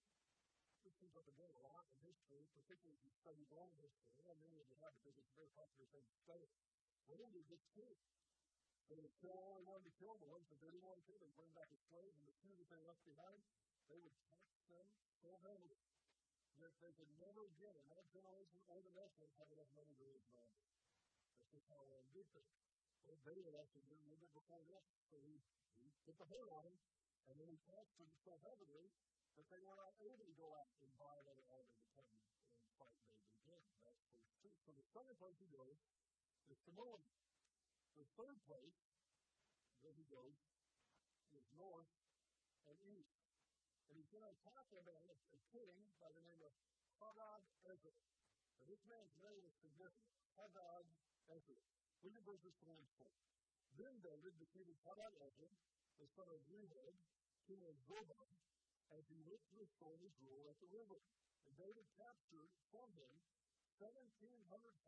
This 0.88 0.96
comes 0.96 1.12
up 1.20 1.28
again 1.28 1.52
a 1.52 1.60
lot 1.60 1.84
in 1.92 2.08
history, 2.08 2.48
particularly 2.56 2.96
if 2.96 3.04
you 3.04 3.12
study 3.20 3.44
Roman 3.52 3.76
history. 3.84 4.08
I 4.24 4.32
of 4.32 4.48
you 4.48 4.64
have 4.80 4.96
because 4.96 5.20
it's 5.20 5.36
very 5.36 5.52
popular 5.60 5.92
thing 5.92 6.08
to 6.08 6.18
study. 6.24 6.48
What 7.12 7.20
did 7.20 7.36
he 7.36 7.60
get? 7.76 8.00
They 8.88 8.96
would 8.96 9.12
kill 9.20 9.36
all 9.36 9.60
they 9.60 9.68
wanted 9.68 9.92
to 9.92 9.96
kill, 10.00 10.16
the 10.24 10.32
ones 10.32 10.48
that 10.48 10.58
they 10.64 10.72
didn't 10.72 10.88
want 10.88 11.04
to 11.04 11.06
kill, 11.06 11.20
they'd 11.20 11.36
bring 11.36 11.52
back 11.52 11.68
as 11.68 11.84
slaves, 11.92 12.16
and 12.16 12.26
the 12.32 12.38
few 12.40 12.56
that 12.56 12.68
they 12.72 12.80
left 12.88 13.04
behind, 13.04 13.44
they 13.92 14.00
would 14.00 14.16
tax 14.24 14.48
them 14.72 14.88
so 15.20 15.36
heavily 15.44 15.89
that 16.60 16.76
they 16.84 16.92
could 17.00 17.12
never 17.24 17.48
again, 17.48 17.76
in 17.76 17.88
that 17.92 18.08
generation 18.12 18.60
or 18.68 18.84
the 18.84 18.96
next 18.96 19.16
one, 19.20 19.32
have 19.40 19.52
enough 19.56 19.72
money 19.76 19.96
to 19.96 20.04
raise 20.04 20.28
money. 20.36 20.56
That's 21.40 21.52
just 21.56 21.68
how 21.72 21.84
they 21.88 22.04
did 22.12 22.28
things. 22.36 22.52
Well, 23.08 23.20
David 23.24 23.56
actually 23.56 23.88
did 23.88 23.98
a 23.98 24.06
little 24.06 24.22
bit 24.22 24.34
before 24.36 24.64
that, 24.70 24.86
so 25.10 25.18
he, 25.24 25.40
he 25.80 25.88
put 26.04 26.20
the 26.20 26.28
hold 26.28 26.52
on 26.52 26.68
them, 26.68 26.78
and 27.32 27.40
then 27.40 27.48
he 27.48 27.58
taxed 27.64 27.96
them 27.98 28.12
so 28.22 28.36
heavily 28.44 28.92
that 29.40 29.48
they 29.48 29.62
were 29.64 29.80
not 29.80 29.96
able 30.04 30.28
to 30.28 30.36
go 30.36 30.52
out 30.52 30.68
and 30.84 30.92
buy 31.00 31.16
another 31.24 31.48
army 31.48 31.74
to 31.80 31.88
come 31.96 32.12
and 32.12 32.22
fight 32.76 33.00
David 33.08 33.32
again. 33.40 33.64
That's 33.88 34.04
verse 34.12 34.30
2. 34.44 34.52
So 34.68 34.76
the 34.76 34.88
second 34.92 35.16
place 35.18 35.40
he 35.40 35.48
goes 35.50 35.80
is 36.52 36.60
Moab. 36.76 37.02
The 37.96 38.08
third 38.20 38.38
place 38.46 38.78
that 39.84 39.96
he 39.96 40.04
goes 40.12 40.36
is 41.32 41.46
north 41.56 41.90
and 42.68 42.78
east. 42.84 43.19
And 44.10 44.18
he's 44.18 44.26
going 44.26 44.34
to 44.34 44.42
attack 44.42 44.66
a 44.74 45.40
king 45.54 45.78
by 46.02 46.10
the 46.10 46.26
name 46.26 46.42
of 46.42 46.50
Hadad 46.98 47.46
Ezer. 47.70 47.94
Now, 48.58 48.66
this 48.66 48.82
man's 48.90 49.14
name 49.22 49.46
is 49.46 49.54
significant. 49.62 50.18
Hadad 50.34 50.90
Ezer. 51.30 51.62
Look 52.02 52.18
at 52.18 52.26
verses 52.26 52.58
3 52.58 52.74
and 52.74 52.90
4. 52.98 53.06
Then 53.78 53.94
David 54.02 54.34
defeated 54.42 54.82
Hadad 54.82 55.14
Ezer, 55.30 55.54
the 56.02 56.10
son 56.18 56.26
of 56.26 56.42
Rehob, 56.50 56.98
king 57.46 57.62
of 57.70 57.78
Zobah, 57.86 58.26
as 58.98 59.06
he 59.14 59.22
went 59.30 59.46
to 59.54 59.62
restore 59.62 59.94
his 60.02 60.18
rule 60.26 60.50
at 60.50 60.58
the 60.58 60.74
river. 60.74 60.98
And 61.46 61.54
David 61.62 61.86
captured 61.94 62.50
from 62.74 62.90
him 62.98 63.14
1,700 63.78 64.10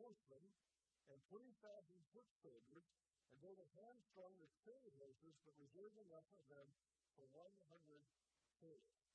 horsemen 0.01 0.49
and 1.13 1.21
20,000 1.29 1.45
foot 2.09 2.25
soldiers, 2.41 2.89
and 3.29 3.37
David 3.37 3.69
hamstrung 3.77 4.33
the 4.41 4.49
chariot 4.65 4.97
horses, 4.97 5.37
but 5.45 5.53
reserved 5.61 6.01
enough 6.09 6.25
of 6.33 6.41
them 6.49 6.65
for 7.13 7.29
100 7.29 8.01
chariots. 8.57 9.10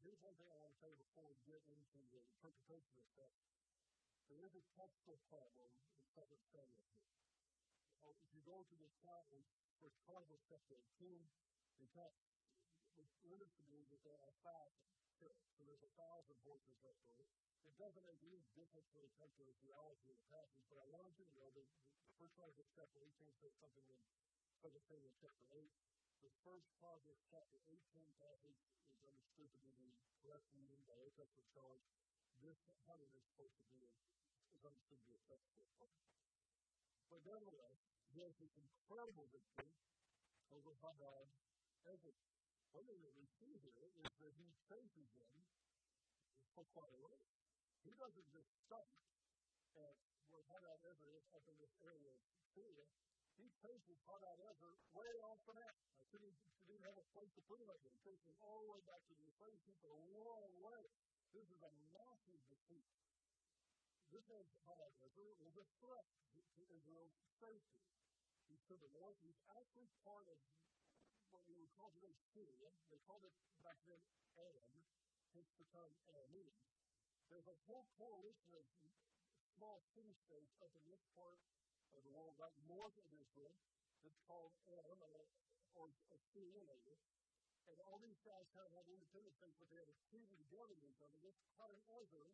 Here's 0.00 0.24
one 0.24 0.32
thing 0.40 0.48
I 0.48 0.56
want 0.56 0.72
to 0.72 0.80
say 0.80 0.96
before 0.96 1.28
we 1.28 1.36
get 1.44 1.60
into 1.68 2.00
the 2.08 2.24
interpretation 2.24 2.96
of 2.96 3.04
this 3.20 3.36
There 4.32 4.40
is 4.40 4.56
a 4.56 4.64
textual 4.72 5.20
problem 5.28 5.68
in 5.92 6.00
2 6.16 6.24
Samuel 6.56 6.80
here. 6.88 7.04
If 8.08 8.16
you 8.32 8.40
go 8.48 8.64
to 8.64 8.74
the 8.80 8.88
account 8.96 9.28
in 9.28 9.44
1 9.84 9.92
Chronicles 10.08 10.40
chapter 10.48 10.72
18, 10.96 11.20
the 11.76 11.84
account 11.84 12.16
was 12.96 13.12
limited 13.28 13.52
to 13.52 13.64
me 13.68 13.84
that 13.92 14.00
there 14.00 14.16
are 14.24 14.32
thousand 14.40 14.88
chariots. 15.20 15.52
So 15.52 15.68
there's 15.68 15.84
a 15.84 15.92
thousand 16.00 16.36
horses 16.48 16.80
right 16.80 16.96
there. 17.04 17.28
It 17.68 17.76
doesn't 17.76 18.04
make 18.08 18.24
any 18.24 18.40
difference 18.56 18.88
when 18.96 19.04
it 19.04 19.12
comes 19.20 19.36
to 19.36 19.44
the 19.44 19.56
theology 19.60 20.08
of 20.08 20.16
the 20.16 20.28
passage, 20.32 20.64
but 20.72 20.80
I 20.80 20.88
wanted 20.88 21.12
you 21.20 21.28
to 21.28 21.36
know 21.36 21.52
that 21.52 21.68
the 22.08 22.16
first 22.16 22.32
Chronicles 22.40 22.72
chapter 22.72 23.04
18 23.04 23.36
says 23.36 23.52
something 23.60 23.84
in 23.84 24.00
2 24.64 24.72
Samuel 24.80 25.12
chapter 25.20 25.44
8. 25.52 25.68
The 26.24 26.32
first 26.40 26.72
Chronicles 26.80 27.20
chapter 27.28 27.60
18 27.68 27.76
passage 28.16 28.56
understood 29.10 29.50
to 29.50 29.60
be 29.74 29.90
the 30.06 30.14
correct 30.22 30.46
meaning 30.54 30.78
by 30.86 30.94
Old 31.02 31.14
Testament 31.18 31.46
scholars. 31.50 31.82
This 32.38 32.56
hundred 32.86 33.10
is 33.12 33.26
supposed 33.26 33.58
to 33.58 33.66
be 33.74 33.82
is 34.54 34.62
understood 34.62 34.98
to 35.02 35.06
be 35.10 35.18
a 35.18 35.22
textual 35.26 35.66
part. 35.82 35.94
But 37.10 37.20
nevertheless, 37.26 37.78
there's 38.14 38.38
this 38.38 38.54
incredible 38.54 39.26
victory 39.34 39.74
over 40.54 40.74
Hadad 40.78 41.26
Ezer. 41.90 42.14
One 42.70 42.86
thing 42.86 43.02
that 43.02 43.14
we 43.18 43.26
see 43.42 43.58
here 43.58 43.90
is 43.98 44.06
that 44.22 44.34
he 44.38 44.46
faces 44.70 45.10
them 45.18 45.34
for 46.54 46.62
quite 46.70 46.94
a 46.94 47.00
ways. 47.02 47.30
He 47.82 47.90
doesn't 47.98 48.28
just 48.30 48.50
stop 48.62 48.86
at 49.74 49.96
where 50.30 50.46
Hadad 50.54 50.78
Ezer 50.86 51.10
is 51.18 51.26
up 51.34 51.42
in 51.50 51.56
this 51.58 51.74
area 51.82 52.14
of 52.14 52.22
Syria. 52.54 52.86
He 53.40 53.48
faces 53.64 53.96
Hadad 54.04 54.36
Ezer 54.52 54.76
way 54.92 55.08
off 55.24 55.40
the 55.48 55.56
map. 55.56 55.72
I 55.96 56.04
couldn't, 56.12 56.36
didn't 56.68 56.84
have 56.84 57.00
a 57.00 57.06
place 57.16 57.32
to 57.40 57.42
put 57.48 57.56
him 57.56 57.72
up 57.72 57.80
there. 57.80 57.96
He 57.96 58.04
faces 58.04 58.36
all 58.44 58.60
the 58.60 58.68
way 58.68 58.84
back 58.84 59.00
to 59.08 59.16
the 59.16 59.32
people 59.64 59.88
a 59.96 60.04
long 60.12 60.52
way. 60.60 60.82
This 61.32 61.48
is 61.48 61.60
a 61.64 61.72
massive 61.88 62.36
defeat. 62.52 62.84
This 64.12 64.28
man, 64.28 64.44
Hadad 64.68 64.92
Ezer, 65.00 65.32
was 65.40 65.56
a 65.56 65.64
threat 65.80 66.04
to 66.36 66.40
Israel's 66.68 67.16
safety. 67.40 67.80
He's 68.44 68.60
to 68.68 68.76
the 68.76 68.92
north. 68.92 69.16
He's 69.24 69.40
actually 69.56 69.88
part 70.04 70.28
of 70.28 70.36
what 71.32 71.40
we 71.48 71.56
would 71.56 71.72
call 71.80 71.96
today 71.96 72.12
Syria. 72.36 72.68
They 72.92 73.00
called 73.08 73.24
it 73.24 73.32
back 73.64 73.80
then 73.88 74.02
Aram, 74.36 74.76
hence 75.32 75.48
the 75.56 75.64
term 75.72 75.88
Aramean. 76.12 76.60
There's 77.32 77.48
a 77.48 77.56
whole 77.64 77.88
coalition 77.96 78.52
of 78.52 78.66
small 79.56 79.80
city 79.96 80.12
states 80.28 80.52
up 80.60 80.74
in 80.76 80.84
this 80.90 81.00
part 81.16 81.40
of 81.94 82.02
the 82.06 82.14
world, 82.14 82.34
right 82.38 82.54
north 82.66 82.94
of 82.98 83.06
Israel, 83.10 83.54
that's 84.02 84.20
called 84.26 84.52
Aram, 84.70 85.00
or 85.74 85.90
Assyria 86.12 86.62
later. 86.66 86.96
and 87.70 87.78
all 87.86 88.02
these 88.02 88.18
guys 88.26 88.42
kind 88.50 88.66
of 88.66 88.74
have 88.74 88.88
independent 88.90 89.36
things, 89.38 89.54
but 89.60 89.70
they 89.70 89.78
have 89.78 89.86
a 89.86 89.98
treaty 90.10 90.34
together 90.34 90.74
with 90.74 90.90
each 90.90 91.02
other. 91.06 91.14
This 91.22 91.38
Ezra 91.60 92.26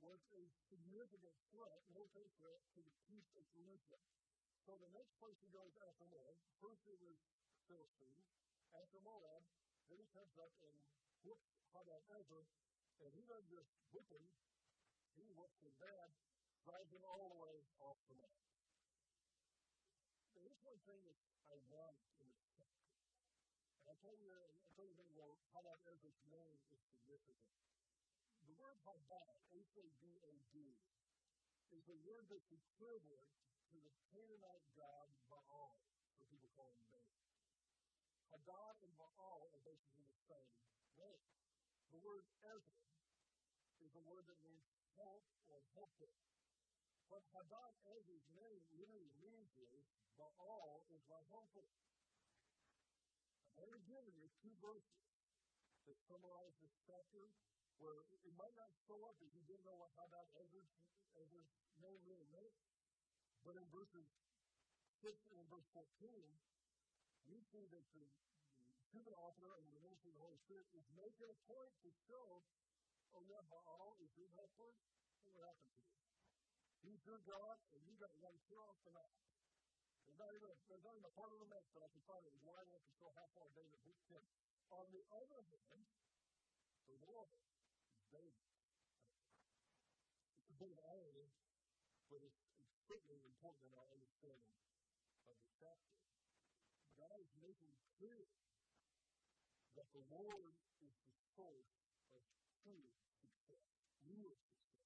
was 0.00 0.20
a 0.32 0.42
significant 0.70 1.36
threat, 1.50 1.80
military 1.92 2.30
threat, 2.40 2.60
to 2.76 2.80
the 2.80 2.94
peace 3.08 3.28
of 3.34 3.44
Jerusalem. 3.52 4.00
So 4.64 4.78
the 4.80 4.92
next 4.96 5.12
place 5.20 5.36
he 5.40 5.50
goes 5.52 5.74
after 5.84 6.04
Moab, 6.08 6.36
first 6.62 6.80
it 6.88 6.96
was 7.00 7.18
Philistine, 7.68 8.20
after 8.72 9.00
Moab, 9.04 9.42
then 9.90 10.00
he 10.00 10.08
comes 10.16 10.32
up 10.40 10.52
and 10.64 10.76
whoops 11.24 11.50
Ezra, 11.74 12.42
and 13.04 13.10
he 13.12 13.24
doesn't 13.26 13.50
just 13.50 13.68
whip 13.92 14.08
him, 14.08 14.24
he 15.18 15.26
whoops 15.34 15.60
him 15.60 15.74
bad, 15.82 16.08
drives 16.64 16.92
him 16.94 17.04
all 17.04 17.28
the 17.34 17.40
way 17.42 17.56
off 17.82 17.98
the 18.08 18.16
map. 18.16 18.53
One 20.64 20.80
thing 20.88 21.04
that 21.04 21.20
I 21.52 21.60
want 21.68 21.92
chapter. 22.16 22.72
And 23.84 23.92
I 23.92 23.94
tell 24.00 24.16
you, 24.16 24.32
I 24.32 24.68
tell 24.72 24.88
you 24.88 25.04
well, 25.12 25.36
how 25.52 25.60
that 25.60 25.76
Ezra's 25.92 26.16
name 26.24 26.56
is 26.72 26.80
significant. 26.88 27.52
The 28.48 28.56
word 28.56 28.80
Hadad, 28.88 29.44
H-A-D-A-D, 29.52 30.56
is 31.68 31.82
the 31.84 32.00
word 32.08 32.24
that's 32.32 32.48
equivalent 32.48 33.28
to 33.68 33.76
the 33.76 33.92
Canaanite 34.08 34.64
god 34.72 35.12
Baal, 35.28 35.84
or 36.16 36.24
people 36.32 36.48
call 36.56 36.72
him 36.72 36.88
Baal. 36.88 37.12
Hadad 38.32 38.74
and 38.88 38.94
Baal 38.96 39.44
are 39.52 39.60
basically 39.68 40.08
the 40.08 40.20
same 40.24 40.56
name. 40.96 41.28
The 41.92 42.00
word 42.00 42.24
Ezra 42.40 42.88
is 43.84 43.92
a 44.00 44.02
word 44.08 44.24
that 44.32 44.40
means 44.40 44.64
help 44.96 45.28
or 45.44 45.60
helper. 45.76 46.08
What 47.12 47.20
Hadad 47.36 47.72
Ezer's 48.00 48.24
name 48.32 48.64
really 48.72 49.12
means 49.20 49.52
is 49.60 50.03
Baal 50.14 50.86
is 50.94 51.02
my 51.10 51.22
helper. 51.30 51.66
I've 53.54 53.66
already 53.66 53.86
given 53.86 54.14
you 54.14 54.30
two 54.42 54.54
verses 54.62 55.02
that 55.86 55.98
summarize 56.06 56.54
this 56.62 56.74
chapter 56.86 57.30
where 57.82 58.06
it 58.10 58.34
might 58.38 58.54
not 58.54 58.70
show 58.86 58.98
up 59.10 59.18
if 59.18 59.30
you 59.34 59.42
didn't 59.44 59.66
know 59.66 59.76
what 59.76 59.90
Hadad 59.98 60.26
Ezer's, 60.38 60.70
Ezra's 61.18 61.50
name 61.82 62.00
really 62.06 62.26
meant. 62.30 62.54
But 63.42 63.58
in 63.58 63.66
verses 63.74 64.06
6 65.02 65.12
and 65.36 65.44
verse 65.50 65.66
14, 65.74 65.84
we 67.28 67.38
see 67.52 67.66
that 67.74 67.86
the 67.92 68.06
human 68.94 69.14
author 69.18 69.58
and 69.58 69.66
the 69.68 69.82
ministry 69.82 70.14
of 70.14 70.16
the 70.16 70.24
Holy 70.24 70.40
Spirit 70.46 70.70
is 70.72 70.86
making 70.94 71.28
a 71.28 71.38
point 71.50 71.72
to 71.82 71.90
show, 72.06 72.40
oh 73.12 73.22
yeah, 73.26 73.42
Baal 73.50 73.98
is 74.00 74.10
your 74.16 74.30
helper. 74.38 74.70
What 75.26 75.44
happened 75.44 75.72
to 75.74 75.82
you? 75.82 75.98
He's 76.84 77.02
your 77.04 77.20
God, 77.26 77.56
and 77.74 77.80
you 77.88 77.96
got 77.98 78.12
one 78.22 78.36
off 78.64 78.78
the 78.86 78.92
map. 78.94 79.33
There's 80.04 80.20
even, 80.36 80.52
there's 80.68 80.84
not 80.84 81.00
a 81.00 81.14
part 81.16 81.32
of 81.32 81.38
the 81.40 81.48
map 81.48 81.64
that 81.72 81.82
I 81.84 81.88
can 81.88 82.02
find 82.04 82.20
it 82.20 82.32
was 82.36 82.44
wide 82.44 82.68
enough 82.68 82.84
to 82.84 82.92
show 83.00 83.08
how 83.16 83.26
far 83.32 83.48
David 83.56 83.80
hit 83.88 83.96
him. 84.12 84.24
On 84.68 84.84
the 84.92 85.04
other 85.08 85.40
hand, 85.48 85.86
the 86.84 86.96
Lord 87.08 87.32
is 87.32 87.44
David. 88.12 88.44
It's 90.44 90.50
a 90.52 90.56
bit 90.60 90.70
of 90.76 90.80
irony, 90.84 91.28
but 92.12 92.20
it's, 92.20 92.42
it's 92.60 92.76
certainly 92.84 93.20
important 93.24 93.64
in 93.64 93.74
our 93.80 93.88
understanding 93.96 94.52
of 95.24 95.36
the 95.40 95.50
chapter. 95.56 95.96
God 97.00 97.16
is 97.24 97.32
making 97.40 97.72
clear 97.96 98.28
that 99.80 99.88
the 99.96 100.04
Lord 100.12 100.52
is 100.84 100.92
the 101.08 101.16
source 101.32 101.72
of 102.12 102.20
true 102.62 102.84
success, 103.18 103.66
real 104.04 104.36
success. 104.36 104.84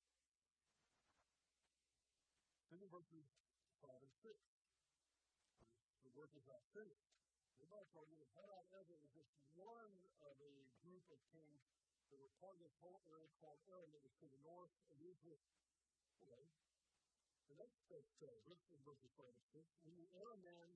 Then 2.71 2.81
in 2.85 2.91
verses 2.93 3.27
5 3.83 3.93
and 3.99 4.15
6, 4.23 4.58
is 6.19 6.43
not 6.51 6.59
finished. 6.75 7.15
The 7.63 7.71
Bible 7.71 8.11
that 8.19 8.31
Hadad 8.35 8.67
Ezer 8.75 8.99
was 8.99 9.15
just 9.15 9.31
one 9.55 9.95
of 10.27 10.35
a 10.43 10.55
group 10.83 11.07
of 11.15 11.19
kings 11.31 11.63
that 12.11 12.19
were 12.19 12.35
part 12.43 12.59
of 12.59 12.63
this 12.67 12.75
whole 12.83 12.99
area 13.07 13.31
called 13.39 13.63
Aram 13.71 13.87
that 13.95 14.03
was 14.03 14.11
to 14.19 14.27
the 14.27 14.43
north 14.43 14.75
of 14.91 14.99
Israel. 14.99 15.47
Okay. 16.19 16.43
The 17.55 17.59
next 17.63 17.79
step 17.87 18.03
says, 18.19 18.43
in 18.51 18.81
verses 18.83 19.15
5 19.15 19.31
and 19.31 19.47
6, 19.55 19.63
when 19.87 19.95
the 19.95 20.11
Aram 20.19 20.43
men 20.43 20.69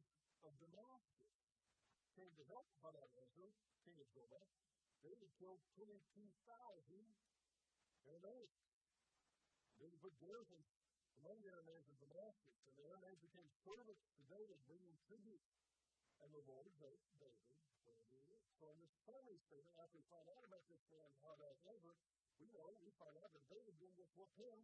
of 0.46 0.54
Damascus 0.62 1.34
came 2.14 2.30
to 2.38 2.44
help 2.46 2.70
Hadad 2.78 3.10
Ezer, 3.18 3.50
king 3.82 3.98
of 3.98 4.06
Zobah, 4.14 4.46
they 5.02 5.18
had 5.18 5.30
killed 5.42 5.58
22,000 5.74 6.38
Arameans. 8.06 8.62
They 9.82 9.90
put 9.98 10.14
garrisons 10.22 10.70
among 11.20 11.36
the 11.44 11.50
Arameans 11.52 11.88
of 11.90 11.96
Damascus, 12.00 12.56
and 12.64 12.74
the 12.78 12.84
Arameans 12.88 13.20
became 13.20 13.48
servants 13.66 14.04
to 14.16 14.22
David, 14.32 14.58
bringing 14.64 14.96
tribute. 15.04 15.44
And 16.22 16.30
the 16.30 16.44
Lord 16.46 16.70
wrote 16.78 17.02
David 17.18 17.58
wherever 17.82 18.16
he. 18.30 18.38
So 18.62 18.70
in 18.70 18.78
this 18.78 18.94
summary 19.02 19.42
statement, 19.42 19.74
after 19.82 19.98
we 19.98 20.06
find 20.06 20.26
out 20.30 20.44
about 20.46 20.62
this 20.70 20.82
man, 20.88 21.10
Hadad 21.20 21.58
Ezer, 21.66 21.96
we 22.38 22.46
know, 22.54 22.70
we 22.78 22.94
find 22.94 23.14
out 23.18 23.34
that 23.34 23.44
David 23.50 23.74
didn't 23.82 23.98
just 23.98 24.14
whoop 24.14 24.30
him, 24.38 24.58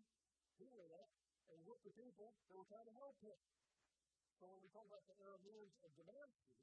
he 0.63 0.71
went 0.71 0.95
up 0.95 1.11
and 1.51 1.59
whooped 1.67 1.83
the 1.83 1.95
people 1.99 2.31
that 2.49 2.55
were 2.55 2.69
trying 2.71 2.87
to 2.87 2.97
help 2.97 3.19
him. 3.19 3.39
So 4.39 4.47
when 4.47 4.63
we 4.63 4.71
talk 4.71 4.87
about 4.87 5.03
the 5.11 5.19
Arameans 5.19 5.75
of 5.83 5.91
Damascus, 5.99 6.55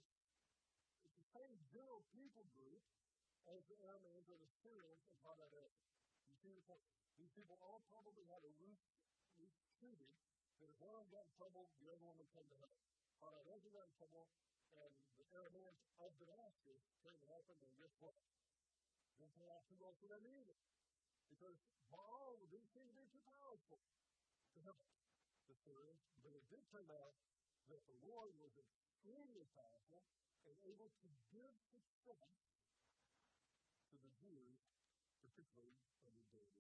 it's 1.03 1.17
the 1.19 1.27
same 1.35 1.59
general 1.75 2.07
people 2.15 2.47
group 2.55 2.79
as 3.51 3.59
the 3.67 3.75
Arameans 3.83 4.31
or 4.31 4.39
the 4.39 4.51
Syrians 4.63 5.03
of 5.11 5.19
Hadad. 5.27 5.71
You 6.31 6.37
see? 6.39 6.55
These 7.19 7.31
people 7.35 7.59
all 7.63 7.83
probably 7.91 8.23
had 8.31 8.43
a 8.43 8.51
root 8.63 8.79
that 9.93 10.69
if 10.71 10.77
one 10.81 10.97
of 10.97 11.05
them 11.05 11.11
got 11.13 11.29
in 11.29 11.33
trouble, 11.37 11.69
the 11.77 11.93
other 11.93 12.01
one 12.01 12.17
would 12.17 12.31
come 12.33 12.47
to 12.49 12.57
help. 12.57 12.73
Hadad 13.21 13.45
Ezer 13.53 13.69
got 13.69 13.85
in 13.85 13.93
trouble, 13.99 14.25
and 14.73 14.93
the 15.19 15.25
Arameans 15.35 15.83
of 16.01 16.09
Damascus 16.17 16.81
came 17.05 17.17
to 17.21 17.27
help 17.29 17.45
him, 17.45 17.59
and 17.61 17.73
guess 17.77 17.93
what? 18.01 18.17
Didn't 19.19 19.35
turn 19.37 19.51
out 19.53 19.63
too 19.69 19.77
well 19.77 19.93
for 20.01 20.09
them 20.09 20.25
either. 20.25 20.57
Because 21.29 21.57
Baal 21.93 22.35
seem 22.75 22.91
to 22.91 22.97
be 22.99 23.07
too 23.07 23.23
powerful 23.39 23.79
to 24.51 24.59
help 24.67 24.83
the 25.47 25.55
Syrians, 25.63 26.03
but 26.19 26.35
it 26.35 26.43
did 26.51 26.59
turn 26.67 26.91
out 26.91 27.15
that 27.71 27.79
the 27.87 27.97
Lord 28.03 28.35
was 28.41 28.51
extremely 28.59 29.47
powerful 29.55 30.03
and 30.43 30.55
able 30.67 30.91
to 30.91 31.07
give 31.31 31.55
success 31.71 32.27
to 33.89 33.95
the 33.95 34.11
Jews, 34.19 34.59
particularly 35.23 35.79
under 36.03 36.19
David's 36.27 36.27
reign. 36.35 36.51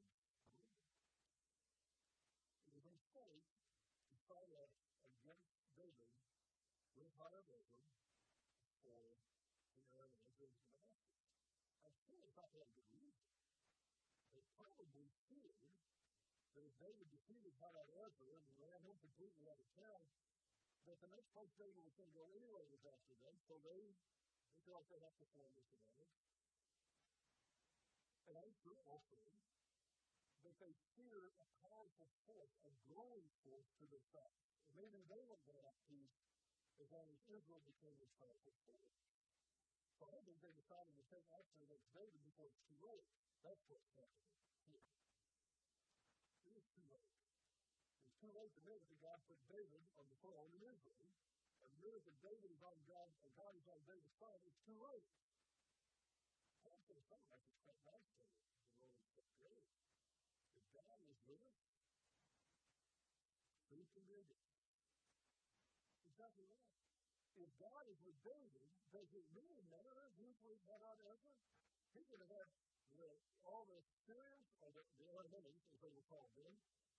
It 2.63 2.71
was 2.71 2.87
a 2.87 2.93
mistake 2.95 3.43
to 4.07 4.15
try 4.23 4.45
up 4.55 4.71
against 5.03 5.51
David 5.75 6.15
Hadadezer 7.15 7.79
for 8.83 9.15
the 9.79 9.87
Arameans 9.95 10.39
of 10.43 10.51
Damascus. 10.51 11.07
I'm 11.87 11.95
sure 12.03 12.19
they 12.19 12.31
thought 12.35 12.51
they 12.51 12.59
had 12.59 12.75
good 12.75 12.91
reason. 12.91 13.31
They 14.35 14.43
probably 14.59 15.07
feared 15.31 15.55
that 16.59 16.67
if 16.67 16.75
David 16.83 17.07
defeated 17.07 17.55
Hadadezer 17.63 18.43
and 18.51 18.55
ran 18.59 18.79
him 18.83 18.99
completely 18.99 19.47
out 19.47 19.59
of 19.63 19.69
town, 19.79 20.03
that 20.91 20.99
the 20.99 21.07
next 21.15 21.31
place 21.31 21.55
was 21.55 21.71
going 21.95 22.11
to 22.11 22.17
go 22.19 22.27
anyway 22.35 22.67
was 22.67 22.83
after 22.83 23.15
them, 23.23 23.35
so 23.47 23.55
they, 23.63 23.79
they 24.51 24.59
feel 24.67 24.75
like 24.75 24.89
they 24.91 24.99
have 24.99 25.15
to 25.15 25.27
form 25.39 25.55
this 25.55 25.71
advantage. 25.71 26.19
And 28.27 28.35
I'm 28.43 28.53
sure 28.59 28.79
also 28.91 29.23
that 30.43 30.55
they 30.59 30.73
fear 30.99 31.31
a 31.39 31.47
powerful 31.63 32.11
force, 32.27 32.53
a 32.67 32.71
growing 32.91 33.25
force 33.47 33.71
to 33.79 33.87
their 33.87 34.03
side. 34.11 34.35
Maybe 34.75 34.99
they 35.07 35.23
won't 35.25 35.41
go 35.47 35.55
out 35.63 35.79
peace 35.87 36.34
long 36.91 37.07
as 37.07 37.19
Israel 37.31 37.63
became 37.63 37.95
powerful 38.19 38.51
force. 38.67 38.99
So 39.95 40.03
I 40.11 40.19
think 40.27 40.35
they 40.43 40.51
decided 40.51 40.91
to 40.99 41.05
take 41.07 41.23
action 41.31 41.59
against 41.63 41.87
David 41.95 42.19
before 42.27 42.51
it's 42.51 42.63
too 42.67 42.79
late. 42.83 43.07
That's 43.47 43.63
what's 43.71 43.87
happening 43.95 44.35
here. 44.67 44.83
It 46.43 46.53
is 46.59 46.67
too 46.75 46.83
late. 46.91 47.11
It's 48.03 48.19
too 48.19 48.33
late 48.35 48.51
to 48.59 48.61
know 48.67 48.75
that 48.75 48.99
God 48.99 49.19
put 49.23 49.39
David 49.47 49.81
on 49.95 50.05
the 50.11 50.17
throne 50.19 50.51
in 50.51 50.61
Israel. 50.67 51.07
And 51.63 51.71
really, 51.79 52.03
if 52.03 52.17
David 52.19 52.51
is 52.51 52.59
on 52.59 52.75
God, 52.89 53.07
and 53.23 53.31
God 53.39 53.53
is 53.55 53.65
on 53.71 53.79
David's 53.87 54.17
side, 54.19 54.41
it's 54.43 54.59
too 54.67 54.75
late. 54.75 55.07
That's 56.67 56.83
going 56.89 56.99
to 56.99 57.07
sound 57.07 57.23
like 57.31 57.45
it's 57.45 57.61
quite 57.63 57.79
nice 57.87 58.03
to 58.03 58.23
the 58.25 58.35
Romans 58.81 59.07
chapter 59.15 59.47
8. 59.47 59.63
If 60.59 60.65
God 60.75 60.97
is 61.07 61.19
with 61.23 61.39
us, 61.45 61.61
who 63.71 63.79
can 63.95 64.03
be 64.09 64.17
against 64.19 64.54
Exactly 66.25 66.49
right. 66.49 66.73
If 67.37 67.49
God 67.61 67.85
is 67.85 68.01
with 68.01 68.17
does 68.25 69.11
it 69.13 69.27
really 69.37 69.61
matter 69.69 70.09
who's 70.17 70.41
with 70.41 70.57
God 70.65 70.97
ever? 71.05 71.37
He 71.93 72.01
could 72.09 72.17
have 72.17 72.33
had 72.33 72.49
the, 72.97 73.05
all 73.45 73.69
the 73.69 73.77
Syrians, 74.09 74.49
or 74.57 74.73
the, 74.73 74.81
the 74.97 75.05
Arameans, 75.05 75.61
as 75.69 75.77
they 75.85 75.93
were 75.93 76.07
called 76.09 76.33
then, 76.33 76.49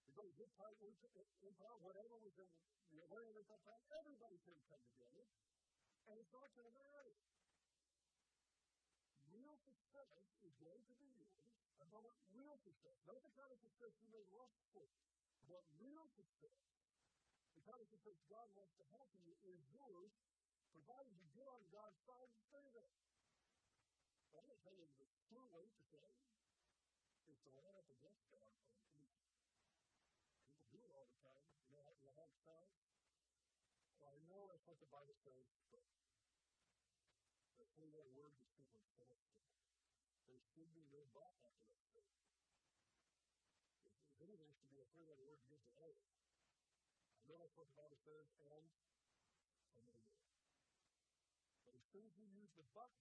the 0.06 0.14
great 0.14 0.30
Hittite 0.38 0.78
empire, 1.42 1.74
whatever 1.82 2.14
was 2.22 2.38
in 2.38 2.46
the 2.94 3.02
Atlantic 3.02 3.50
at 3.50 3.62
that 3.66 3.82
time, 3.90 3.98
everybody 4.06 4.38
could 4.46 4.62
come 4.70 4.78
together. 4.94 5.26
And 6.06 6.14
it's 6.22 6.30
not 6.30 6.46
going 6.54 6.70
to 6.70 6.76
matter. 6.78 7.18
Real 9.34 9.58
success 9.58 10.22
is 10.46 10.54
going 10.62 10.86
to 10.86 10.94
be 11.02 11.10
yours. 11.18 11.50
I'm 11.82 11.90
talking 11.90 12.06
about 12.06 12.22
real 12.30 12.54
success, 12.62 12.94
not 13.10 13.18
the 13.26 13.34
kind 13.34 13.50
of 13.50 13.58
success 13.58 13.90
you 13.98 14.08
may 14.14 14.22
lust 14.38 14.54
for, 14.70 14.86
but 15.50 15.66
real 15.82 16.06
success. 16.14 16.85
Kind 17.66 17.82
of 17.82 17.90
success 17.90 18.14
God 18.30 18.46
wants 18.54 18.78
to 18.78 18.86
for 19.10 19.18
you 19.26 19.34
is 19.42 19.58
yours, 19.74 20.14
provided 20.70 21.10
you 21.18 21.26
get 21.34 21.50
on 21.50 21.58
God's 21.74 21.98
side 22.06 22.30
and 22.30 22.38
stay 22.46 22.62
there. 22.70 22.94
tell 24.62 24.78
you 24.78 24.86
the 25.02 25.10
true 25.26 25.46
way 25.50 25.66
to 25.66 25.80
say 25.90 26.06
is 27.26 27.34
to 27.42 27.50
line 27.58 27.74
up 27.74 27.90
against 27.90 28.22
God 28.30 28.54
on 28.70 28.70
evil. 28.94 29.18
People 30.46 30.62
do 30.70 30.78
it 30.78 30.94
all 30.94 31.10
the 31.10 31.18
time. 31.26 31.42
You 31.66 31.74
know, 31.74 31.90
you 31.98 32.10
have 32.14 32.30
time. 32.46 32.70
Well, 33.98 34.14
I 34.14 34.18
know 34.30 34.46
that's 34.46 34.62
what 34.70 34.78
the 34.78 34.86
Bible 34.86 35.18
says, 35.26 35.46
but 35.74 35.82
the 37.58 37.66
three-letter 37.74 38.14
word 38.14 38.30
is 38.38 38.46
super 38.54 38.78
important. 38.78 39.26
There 40.30 40.38
should 40.54 40.70
be 40.70 40.86
no 40.86 41.02
but 41.10 41.34
after 41.42 41.66
that 41.66 41.82
statement. 41.82 42.22
If 43.86 44.22
anything, 44.22 44.54
should 44.54 44.70
be 44.70 44.82
a 44.82 44.88
three-letter 44.94 45.26
word 45.26 45.42
to 45.42 45.50
get 45.50 45.62
to. 45.66 46.15
Know 47.26 47.42
that's 47.42 47.58
what 47.58 47.66
the 47.66 47.74
Bible 47.74 47.98
says, 48.06 48.26
and 48.46 48.62
do 49.74 49.82
it. 49.82 50.06
But 51.66 51.74
as 51.74 51.82
soon 51.90 52.06
as 52.06 52.14
you 52.14 52.26
use 52.30 52.54
the 52.54 52.62
but 52.70 52.94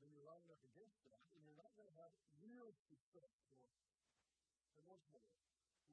then 0.00 0.08
you're 0.08 0.24
lining 0.24 0.48
up 0.48 0.64
against 0.64 1.04
that, 1.04 1.20
and 1.36 1.44
you're 1.44 1.60
not 1.60 1.68
going 1.76 1.84
to 1.84 1.96
have 2.00 2.16
real 2.40 2.72
success 2.88 3.36
it. 3.52 3.68
And 4.80 4.88
once 4.88 5.04
more, 5.12 5.28